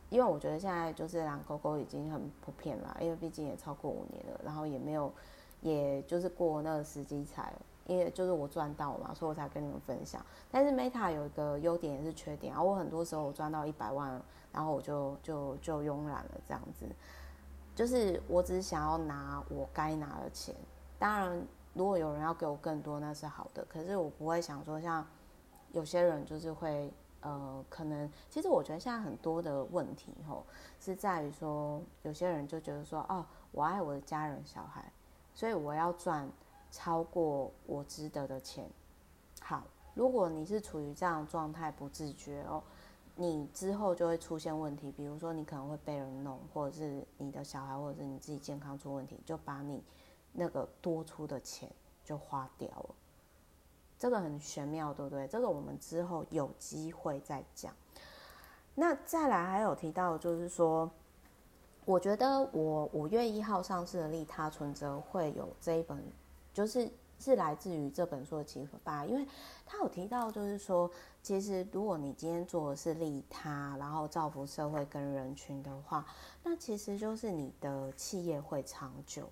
[0.09, 5.12] 因为我觉得现在就是养狗狗已经很普遍了，因为毕竟也超过五年了，然后也没有，
[5.59, 7.51] 也就是过那个时机才，
[7.86, 10.25] 因为就是我赚到嘛，所以我才跟你们分享。
[10.49, 14.21] 但是 Meta 有一个优点也是缺点啊，我很多时候我赚到一百万，
[14.51, 16.86] 然后我就就就慵懒了这样子。
[17.73, 20.53] 就是我只是想要拿我该拿的钱，
[20.99, 23.65] 当然如果有人要给我更多，那是好的。
[23.69, 25.05] 可是我不会想说像
[25.71, 30.45] 有些人就是会呃，可能其实我觉得现在很多的问题吼
[30.79, 34.91] 是在于说有些人就觉得说哦，我爱我的家人小孩，
[35.34, 36.27] 所以我要赚
[36.72, 38.67] 超过我值得的钱。
[39.41, 39.63] 好，
[39.93, 42.63] 如果你是处于这样状态不自觉哦。
[43.17, 49.84] 你之后就会出现问题，比如说你可能会被人弄，或者是你的小孩，或者是你自己健康出问题，就把你
[50.32, 51.69] 那个多出的钱
[52.05, 52.95] 就花掉了。
[53.99, 55.28] 这个很玄妙，对不对？
[55.28, 57.72] 这个我们之后有机会再讲。
[58.74, 60.89] 那再来还有提到，就是说，
[61.84, 66.01] 我觉得我五月一号上市的利他存折会有这一本，
[66.54, 66.89] 就是。
[67.24, 69.24] 是来自于这本书的启发，因为
[69.64, 70.89] 他有提到，就是说，
[71.22, 76.04] 其实如果你今天做的是利他，然后造福社会跟人群的话，
[76.41, 79.30] 那其实就是你的企业会长久。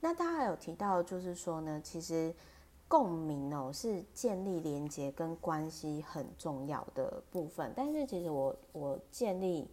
[0.00, 2.34] 那他还有提到，就是说呢，其实
[2.88, 7.72] 共鸣哦是建立连接跟关系很重要的部分。
[7.76, 9.68] 但是其实我我建立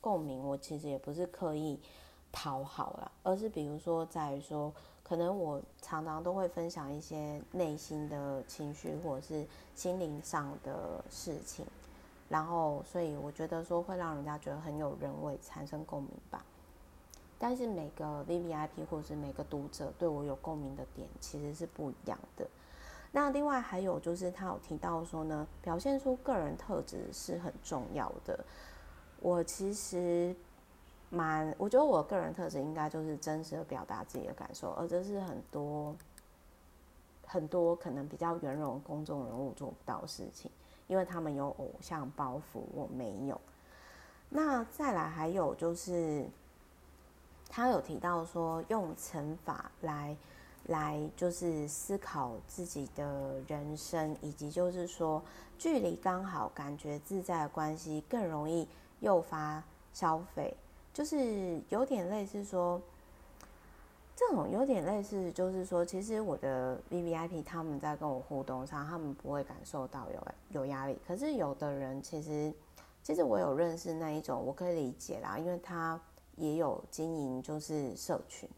[0.00, 1.80] 共鸣，我其实也不是刻意
[2.30, 4.72] 讨好啦，而是比如说在于说。
[5.08, 11.64] 可能我常常都会分享一些内心的情绪，或者是心灵上的事情，
[12.28, 16.44] 然后所以我觉得说会让人家觉得很有人味，产生共鸣吧。
[17.38, 22.46] 但是每个 VVIP 或者是每个读者对我有共鸣的点其实是不一样的。
[23.10, 28.44] 那另外还有就是他有提到说呢，表现出个人特质是很重要的。
[29.20, 30.36] 我其实。
[31.10, 35.94] 蛮，我觉得我个人特质应该就是真实的表达自己的感受，而这是很多
[37.26, 40.50] 很多可能比较圆融公众人物做不到的事情，
[40.86, 43.40] 因为他们有偶像包袱，我没有。
[44.28, 46.28] 那再来还有就是，
[47.48, 50.14] 他有提到说用乘法来
[50.66, 55.22] 来就是思考自己的人生，以及就是说
[55.56, 58.68] 距离刚好、感觉自在的关系更容易
[59.00, 59.62] 诱发
[59.94, 60.54] 消费。
[60.98, 62.82] 就是有点类似说，
[64.16, 70.98] 这种有点类似，就是说，其实我的 VVIP 他们在跟我互动上，他们不会感受到有有压力。
[71.06, 72.52] 可是有的人其实，
[73.00, 76.00] 其实我有认识那一种，我可以理解啦，因为他
[76.34, 78.48] 也有经营就是社群，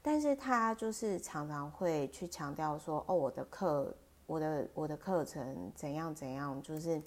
[0.00, 3.92] 但是他就是常常会去强调说，哦，我的课，
[4.26, 7.02] 我的我的课程怎样怎样，就是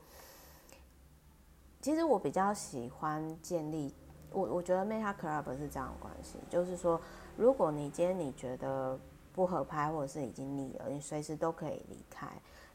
[1.81, 3.93] 其实我比较喜欢建立。
[4.33, 6.99] 我我觉得 Meta Club 是这样的关系，就是说，
[7.37, 8.99] 如果你今天你觉得
[9.31, 12.27] 不合拍，或者是已经腻了，你随时都可以离开，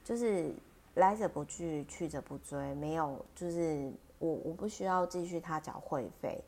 [0.04, 0.54] 就是
[0.94, 6.42] 来者不拒，去者不追，没有，就是我我不需要继续他缴会费，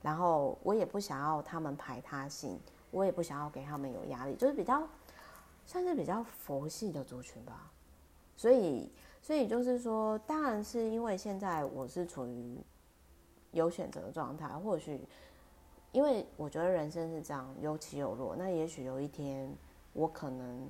[0.00, 2.58] 然后我也不想要他们排他性，
[2.90, 4.82] 我也不想要给他们有压力，就是比较
[5.66, 7.70] 算是比较佛系的族群吧，
[8.36, 8.90] 所以
[9.20, 12.58] 所以就是说，当然是因为现在我是处于
[13.52, 15.00] 有选择的状态，或许
[15.92, 19.50] 因为我觉得人生是这样有起有落，那也许有一天
[19.92, 20.68] 我可能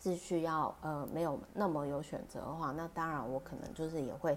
[0.00, 4.36] 是需要呃没有那么有选择的话，那当然我可能就是也会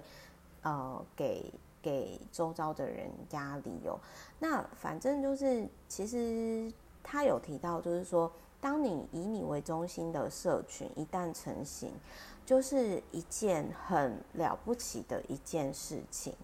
[0.62, 1.52] 呃给
[1.82, 3.98] 给周遭的人家理由。
[4.38, 11.92] 那反正就是其实他有提到，就是说，当你以你为中心的社群一旦成型。
[12.46, 16.34] 就是一件很了不起的一件事情，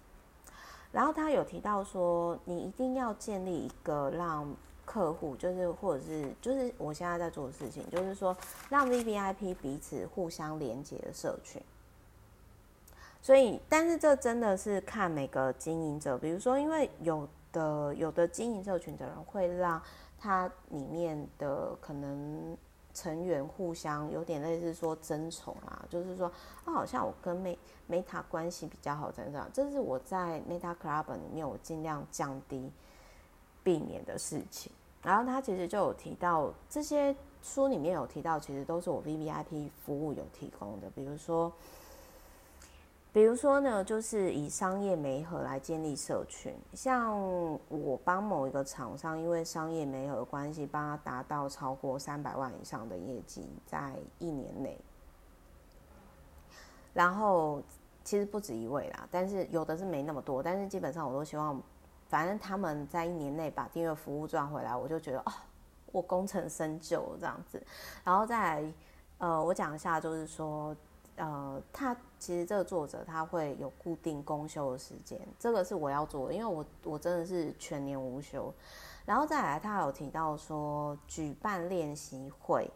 [0.95, 4.47] 然后他有提到说，你一定要建立一个让
[4.85, 8.33] 客户，就是或者是就是我现在在做的事情，就是说
[8.69, 11.61] 让 VVIP 彼此互相连接的社群。
[13.21, 19.81] 所以，但是这真的是看每个经营者，比如说，因为有的有的经营社群的人会让
[20.17, 22.57] 他里面的可能。
[22.95, 26.25] 成员互相有点类似说争宠啊，就是说，
[26.63, 27.37] 啊，好像我跟
[27.87, 32.71] Meta 关系比较好，怎样，这是我在 Meta Club 里面我尽量降低
[33.63, 34.71] 避免的事情。
[35.03, 41.51] 然后他其实就有提到，这些书里面有提到，其实都是我 VVIP 服务有提供的，比如说。
[43.15, 47.17] 比如说呢，就是以商业媒合来建立社群，像
[47.69, 54.77] 我帮某一个厂商，因为商业媒合的关系，帮他达到超过三百万以上的业绩，在一年内。
[56.93, 57.63] 然后
[58.03, 61.57] 其实不止一位啦，但是有的是没那么多，但是基本上我都希望，
[62.09, 65.31] 反正他们在一年内把订阅服务赚回来，我就觉得哦，
[65.93, 67.65] 我功成身就这样子。
[68.03, 68.73] 然后再来，
[69.19, 70.75] 呃，我讲一下，就是说。
[71.17, 78.53] 呃，他其实这个作者他会有固定公休的时间，这个是我要做的，因为我我真的是全年无休。
[79.05, 82.69] 然后再来，他有提到说举办练习会，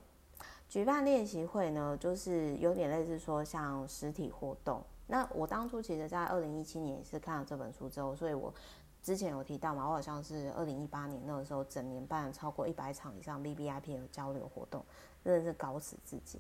[0.70, 4.82] 举办练习会呢，就是有点类似说像实体活动。
[5.08, 8.54] 那我当初其实，在二零一七年也是看了这本书之后，所以我
[9.02, 14.86] 之前有提到嘛，我好像是二零一八年那个时候整年办了超过一百场以上 VVIP 的交流活动，
[15.26, 16.40] 真的是搞死自己。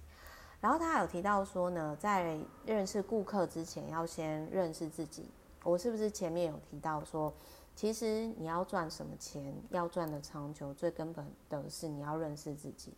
[0.61, 5.29] 然后他有提到说呢，在认识顾客之前，要先认识自己。
[5.63, 7.33] 我是不是前面有提到说，
[7.75, 12.93] 其实你要赚什么钱，要赚的长久，最根本的是你要认识自己。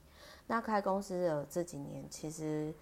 [0.48, 2.74] 那开公司的这几年，其实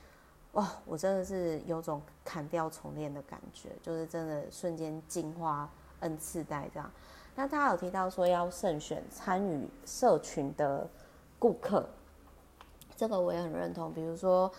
[0.53, 5.69] 哇，我真的是有种砍掉重练的感觉，就是真的瞬间进化
[5.99, 6.89] N 次代这样。
[7.35, 10.87] 那他有提到说，要慎选参与社群的
[11.37, 11.87] 顾客。
[12.99, 14.51] 这个我也很认同，比如说，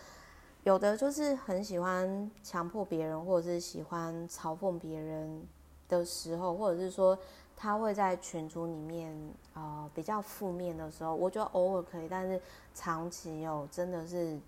[0.64, 5.46] 有的就是很喜欢强迫别人，或者是喜欢嘲讽别人
[5.90, 7.18] 的时候，或者是说
[7.54, 9.12] 他会在群组里面
[9.52, 12.40] 啊、呃、比较负面的时候，我觉得偶尔可以，但是
[12.74, 14.40] 长期哦，真的是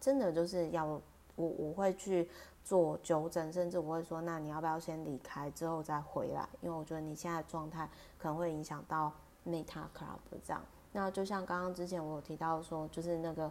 [0.00, 1.00] 真的就是要我
[1.36, 2.26] 我会去
[2.64, 6.48] 做纠正，甚至我会说，那你要不要先离开之后再回来？
[6.62, 9.12] 因为我觉得你现在的状态可能会影响到
[9.46, 10.62] Meta Club 这样。
[10.98, 13.48] 那就像刚刚之前我有提到说，就是那个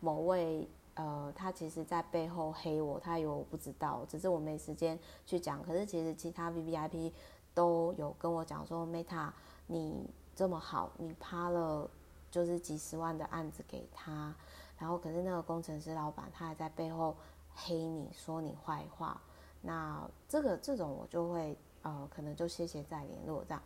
[0.00, 5.62] 某位呃，他其实在背后黑我，他以为我不知道，只是我没时间去讲。
[5.62, 7.10] 可是其实其他 VVIP
[7.54, 9.30] 都有跟我讲说，Meta
[9.66, 11.88] 你这么好，你趴了
[12.30, 14.34] 就是几十万的案子给他，
[14.78, 17.16] 然后可是那个工程师老板他还在背后
[17.54, 19.18] 黑你说你坏话，
[19.62, 23.62] 那这个这种我就会呃，可能就谢谢再联络这样。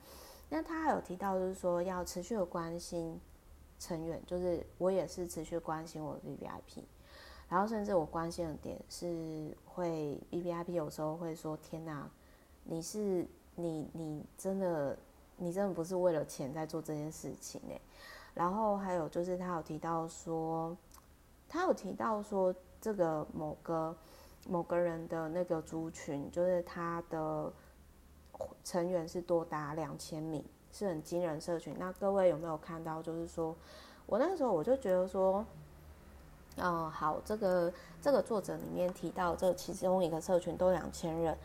[0.56, 3.20] 那他有提到，就是说要持续的关心
[3.80, 6.84] 成员，就是我也是持续关心我的 VVIP，
[7.48, 12.08] 然后甚至我关心的点是会 VVIP 有时候会说：“天哪，
[12.62, 13.26] 你是
[13.56, 14.96] 你你真的
[15.38, 17.80] 你真的不是为了钱在做这件事情哎。”
[18.32, 20.76] 然后还有就是他有提到说，
[21.48, 23.96] 他有提到说这个某个
[24.48, 27.52] 某个人的那个族群，就是他的。
[28.62, 31.74] 成员是多达两千名，是很惊人社群。
[31.78, 33.02] 那各位有没有看到？
[33.02, 33.54] 就是说
[34.06, 35.44] 我那个时候我就觉得说，
[36.56, 41.36] 嗯，好，这个这个作者里面提到这其中一个社群都两千人，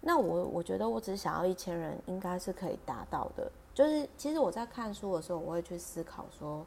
[0.00, 3.50] 那我我觉得我只想要一千人，应该是可以达到的。
[3.72, 6.64] 就是其实我在看书的时候，我会去思考说，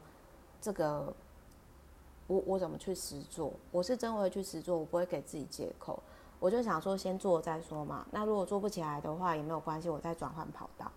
[0.60, 1.12] 这个
[2.26, 3.52] 我我怎么去实做？
[3.70, 6.02] 我是真会去实做，我不会给自己借口。
[6.40, 8.06] 我就想说，先做再说嘛。
[8.12, 10.90] 那如果做不起来的话，也没有关系，我再转换跑道。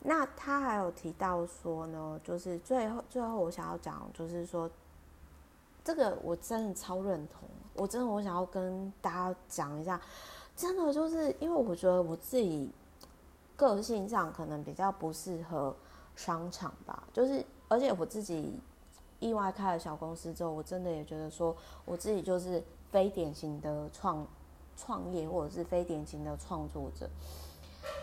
[0.00, 4.68] 那他还有提到说呢，就是最后最后我想要讲，就是说
[5.84, 7.48] 这个我真的超认同。
[7.74, 10.00] 我真的我想要跟大家讲一下，
[10.56, 12.68] 真的就是因为我觉得我自己
[13.54, 15.72] 个性上可能比较不适合
[16.16, 18.58] 商场吧，就是而且我自己
[19.20, 22.60] 意外开了小公司之后，我真的也觉得说我自己就是。
[22.92, 24.24] 非典型的创
[24.76, 27.10] 创业或者是非典型的创作者。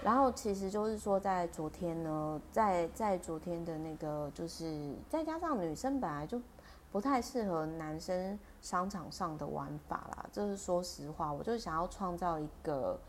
[0.03, 6.41] 然后其实就是说，在昨天呢，在在昨天的那个，就是再加上女生本来就
[6.91, 12.99] 不太适合男生商场上的玩法啦，就是说实话，我就想要创造一个，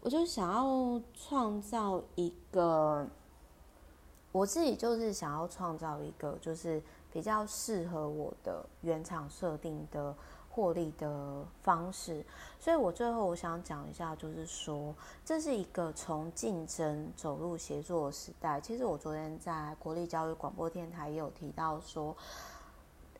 [0.00, 3.06] 我就想要创造一个，
[4.32, 6.82] 我自己就是想要创造一个，就是
[7.12, 10.12] 比较适合我的原厂设定的。
[10.56, 12.24] 获利的方式，
[12.58, 18.58] 所以我最后我想讲一下，就是说这是一个从竞争走入协作的时代。
[18.58, 22.16] 其实我昨天在国立教育广播电台也有提到说，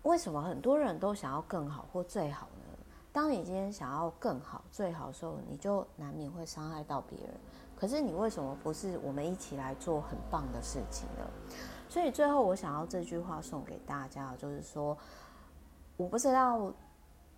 [0.05, 2.79] 为什么很多人都想要更好或最好呢？
[3.13, 7.31] 当你今天想要更好、最好的时候，你就难免会伤害到别人。
[7.79, 11.29] 可是你为什么不是我们一起来做很棒的事情呢？
[11.87, 14.97] 所以最后我想要这句话送给大家，就是说，
[15.99, 16.73] 我不知道。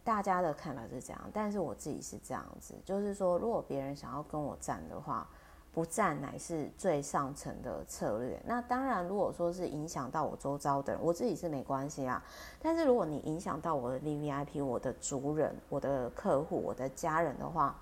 [0.09, 5.29] 大家的看法是这样，但是我自己是这样子，就是说，如果别人想要跟我战的话，
[5.71, 8.41] 不战乃是最上层的策略。
[8.47, 12.25] 那当然，如果说是影响到我周遭的人，我自己是没关系啊。
[12.59, 17.77] 但是如果你影响到我的 VVIP、我的族人、我的客户、我的家人的话，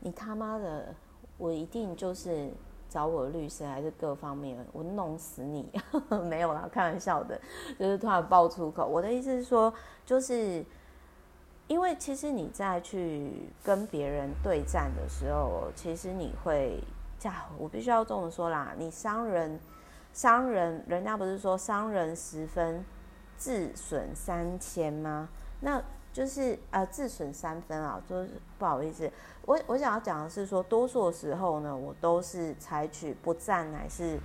[0.00, 0.94] 你他妈的，
[1.36, 2.50] 我一定就是
[2.88, 5.70] 找我律师，还是各方面，我弄死你。
[6.24, 7.38] 没有啦，开玩笑的，
[7.78, 8.86] 就是突然爆粗口。
[8.86, 9.70] 我的意思是说，
[10.06, 10.64] 就是。
[11.68, 16.82] 因为其实你在去跟别人对战的时候，其实你会，
[17.20, 19.60] 这样我必须要这么说啦，你伤人，
[20.14, 22.82] 伤人，人家不是说伤人十分，
[23.36, 25.28] 自损三千吗？
[25.60, 29.12] 那就是呃自损三分啊，就是不好意思，
[29.44, 34.18] 我我想要讲的是说，多数的时候呢，我都是采取不战乃是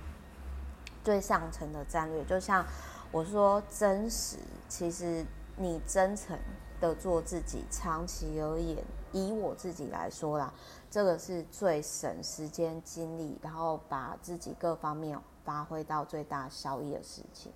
[1.04, 2.64] 最上层的战略，就像
[3.12, 5.26] 我说真实，其实
[5.58, 6.38] 你真诚。
[6.80, 8.78] 的做自己，长期而言，
[9.12, 10.52] 以我自己来说啦，
[10.90, 17.50] 这个是最省时间精力，然后把自己各方面发挥到最大效益的事情。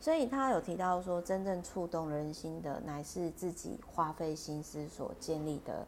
[0.00, 5.86] 所以他有提到说，真正触动人心的，乃是自己花费心思所建立的、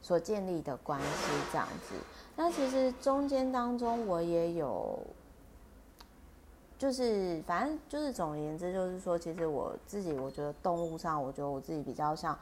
[0.00, 1.06] 所建立的关系。
[1.52, 1.94] 这样子，
[2.36, 4.98] 那其实中间当中，我也有。
[6.82, 12.36] 就是，反正就是，总而言之，就是说，其实我自己，我觉得动物上，我觉得我自己比较像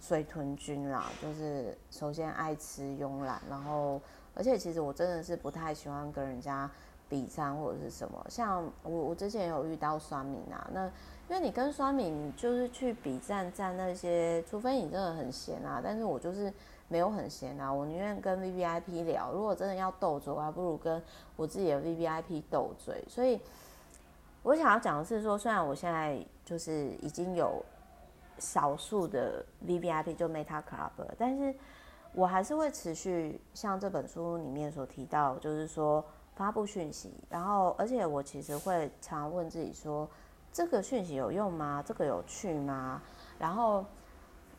[0.00, 1.04] 水豚君啦。
[1.22, 4.00] 就是首先爱吃、慵懒，然后，
[4.34, 6.68] 而且其实我真的是不太喜欢跟人家
[7.08, 8.26] 比战或者是什么。
[8.28, 10.86] 像我，我之前有遇到酸敏啊，那
[11.28, 16.52] 因为你跟酸敏就是去比战战那些，除非你真的很闲啊，但是我就是
[16.88, 19.30] 没有很闲啊，我宁愿跟 VVIP 聊。
[19.30, 21.00] 如果真的要斗嘴，我还不如跟
[21.36, 23.40] 我自己的 VVIP 斗嘴，所以。
[24.44, 27.64] 我想要讲的是说，虽然我现在就是已经有
[28.38, 31.52] 少数的 VVIP 就 Meta Club 了，但是
[32.12, 36.04] 我还是会持续像这本书里面所提到，就是说
[36.36, 40.06] 发布讯息，然后而且我其实会常问自己说，
[40.52, 41.82] 这个讯息有用吗？
[41.82, 43.00] 这个有趣吗？
[43.38, 43.82] 然后，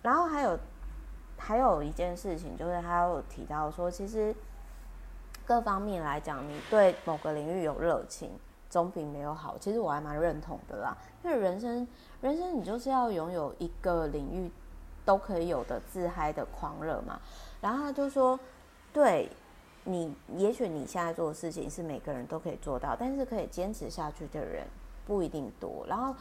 [0.02, 0.58] 然后还有
[1.38, 4.36] 还有一件事情，就是他有提到说，其实
[5.46, 8.32] 各方面来讲，你对某个领域有热情。
[8.76, 10.98] 总比没有好，其实我还蛮认同的啦。
[11.24, 11.88] 因为人生，
[12.20, 14.52] 人生你就是要拥有一个领域
[15.06, 17.18] 都可以有的自嗨的狂热嘛。
[17.62, 18.38] 然后他就说，
[18.92, 19.30] 对
[19.86, 24.68] 你，也许你现在做的事情是每个人都可以做到，但是可以坚持下去的人
[25.08, 25.86] 不一定多。
[25.88, 26.14] 然后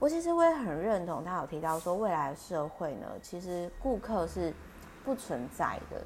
[0.00, 4.52] 我其实我也很认同他有提到说，未来的社会呢，其实顾客是
[5.04, 6.04] 不存在的。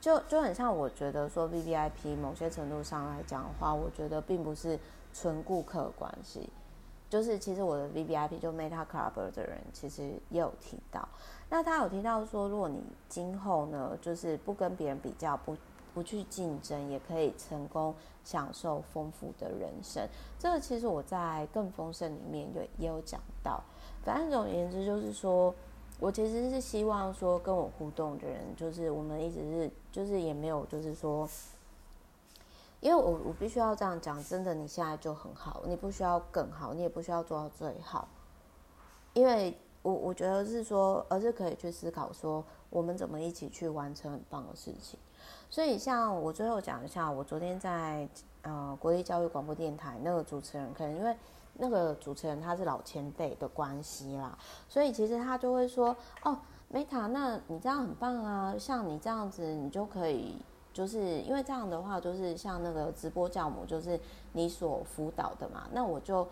[0.00, 4.76] 就就很像我觉得说 VVIP 某些程度上来讲的话，我觉得并不是。
[5.14, 6.50] 纯顾客关系，
[7.08, 11.08] 就是其实我的 VVIP 就 Meta Club 的人，其实也有提到。
[11.48, 15.56] 那他有提到说，如果你今后呢，就是不跟别人比较，不
[15.94, 17.94] 不去竞争，也可以成功
[18.24, 20.04] 享受丰富的人生。
[20.36, 23.62] 这个其实我在更丰盛里面也也有讲到。
[24.02, 25.54] 反正总而言之，就是说
[26.00, 31.28] 我其实是希望说跟我互动的人，就是我们一直是，就是也没有，就是说。
[32.84, 38.06] 因为我我必须要这样讲，真的，你现在就很好，你不需要更好，你也不需要做到最好，
[39.14, 44.98] 因为我我觉得是说，而是可以去思考说，我们怎么一起去完成很棒的事情。
[45.48, 48.06] 所以，像我最后讲一下，我昨天在
[48.42, 51.16] 呃国立教育广播电台那个主持人，可能因为
[51.54, 56.36] 那个主持人他是老前辈的关系啦，所以其实他就会说，哦
[56.70, 60.36] ，Meta，那你这样很棒啊，像你这样子，你就可以。
[60.74, 63.98] 就是因为这样的话，就是像那个直播教母，就是
[64.32, 65.66] 你所辅导的嘛。
[65.72, 66.28] 那我就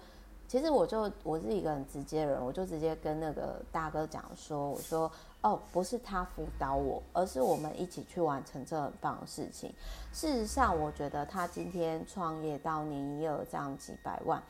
[0.48, 9.72] 其实我就我是一个很直接的人，我就直接跟那个大哥讲说，我说哦，不是他辅导我，而是我们一起去完成这很棒的事情。
[10.12, 14.42] 事实上，我觉得他今天创业到年营业额这样几百万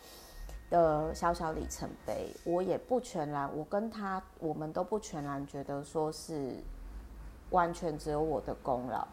[0.70, 6.56] 的小小里程碑，我也不全然，我跟他我们都不全然觉得说是
[7.50, 9.06] 完全只有我的功劳，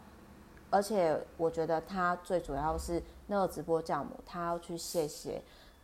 [0.70, 5.42] 而且我觉得他最主要是那个直播教母，他要去谢谢。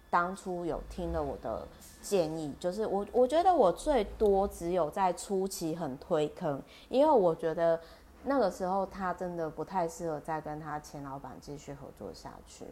[0.08, 1.66] 当初有听了我的
[2.00, 7.78] 建议，就是我我觉得我最多只有在初期很推坑，因为我觉得
[8.22, 12.64] 那个时候他真的不太适合再跟他前老板继续合作下去，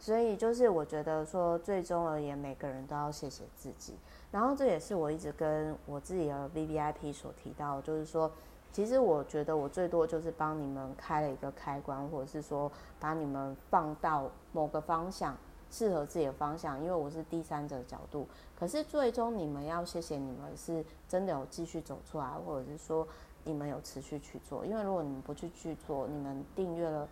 [0.00, 3.94] 所以就是我觉得说最终而言，每个人都要谢谢自己。
[4.32, 8.32] 然后这也是我一直跟我自己的 VVIP 所提到，就是说，
[8.72, 15.36] 其实我觉得我最多就是帮你们开了一个开关，或者是说把你们放到某个方向。
[15.70, 18.26] 适合自己的方向，因为我是第三者角度。
[18.58, 23.06] 可是最终你们要谢谢你们是真的有继续走出来，或者是说
[23.44, 24.64] 你们有持续去做。
[24.64, 27.06] 因为如果你们不去去做，你们订阅了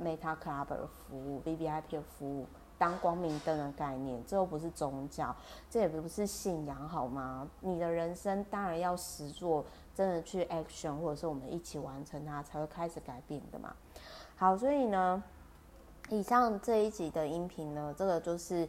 [0.00, 2.46] Meta Club 的服务、VVIP 的服务，
[2.78, 5.34] 当光明灯的概念，这又不是宗教，
[5.68, 7.48] 这也不是信仰，好吗？
[7.58, 9.64] 你的人生当然要实做，
[9.96, 13.74] 真的去 action，或者是我们一起完成它，才会开始改变的嘛。
[14.36, 15.24] 好，所以呢。
[16.08, 18.68] 以上这一集的音频呢，这个就是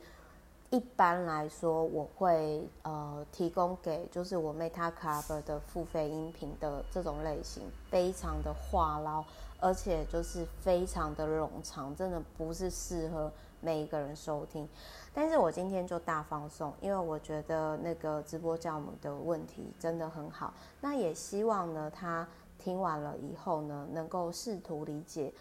[0.72, 7.62] 一般来说我会呃提供给就是我 Meta Club 的付费音频的这种类型，
[7.92, 9.24] 非常的话唠，
[9.60, 14.68] 而且就是非常的冗长，真的不是适合每一个人收听。
[15.14, 22.28] 但是我今天就大放送，因为我觉得那个直播教母的问题真的很好，那也希望呢他
[22.58, 25.34] 听完了以后呢，能够试图理解。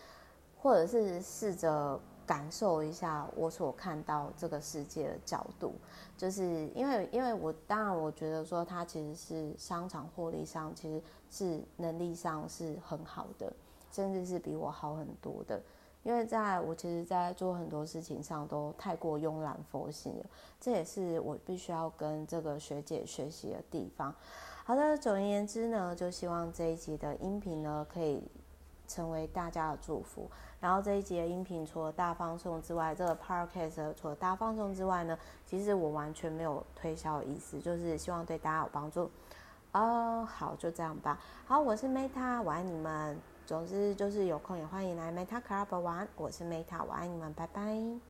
[0.58, 5.74] 或者是试着感受一下我所看到这个世界的角度，
[6.16, 11.00] 就是因为，因为我当然我觉得说他其实是商场获利上其实
[11.30, 13.52] 是能力上是很好的，
[13.92, 15.62] 甚至是比我好很多的。
[16.06, 20.24] 因为在我其实，在做很多事情上都太过慵懒佛性了，
[20.60, 24.14] 这也是我必须要跟这个学姐学习的地方。
[24.62, 28.22] 好的，总而言之呢，就希望这一集的音频呢可以
[28.86, 30.30] 成为大家的祝福。
[30.60, 39.10] 然后这一集的音频除了大放送之外，这个 podcast 除了大放送之外呢，其实我完全没有推销的意思，就是希望对大家有帮助。
[39.72, 41.18] 哦，好，就这样吧。
[41.46, 43.20] 好，我是 Meta，我爱你们。
[43.46, 46.08] 总之就是有空也欢迎来 Meta Club 玩。
[46.16, 47.96] 我是 Meta，我爱你们，拜拜。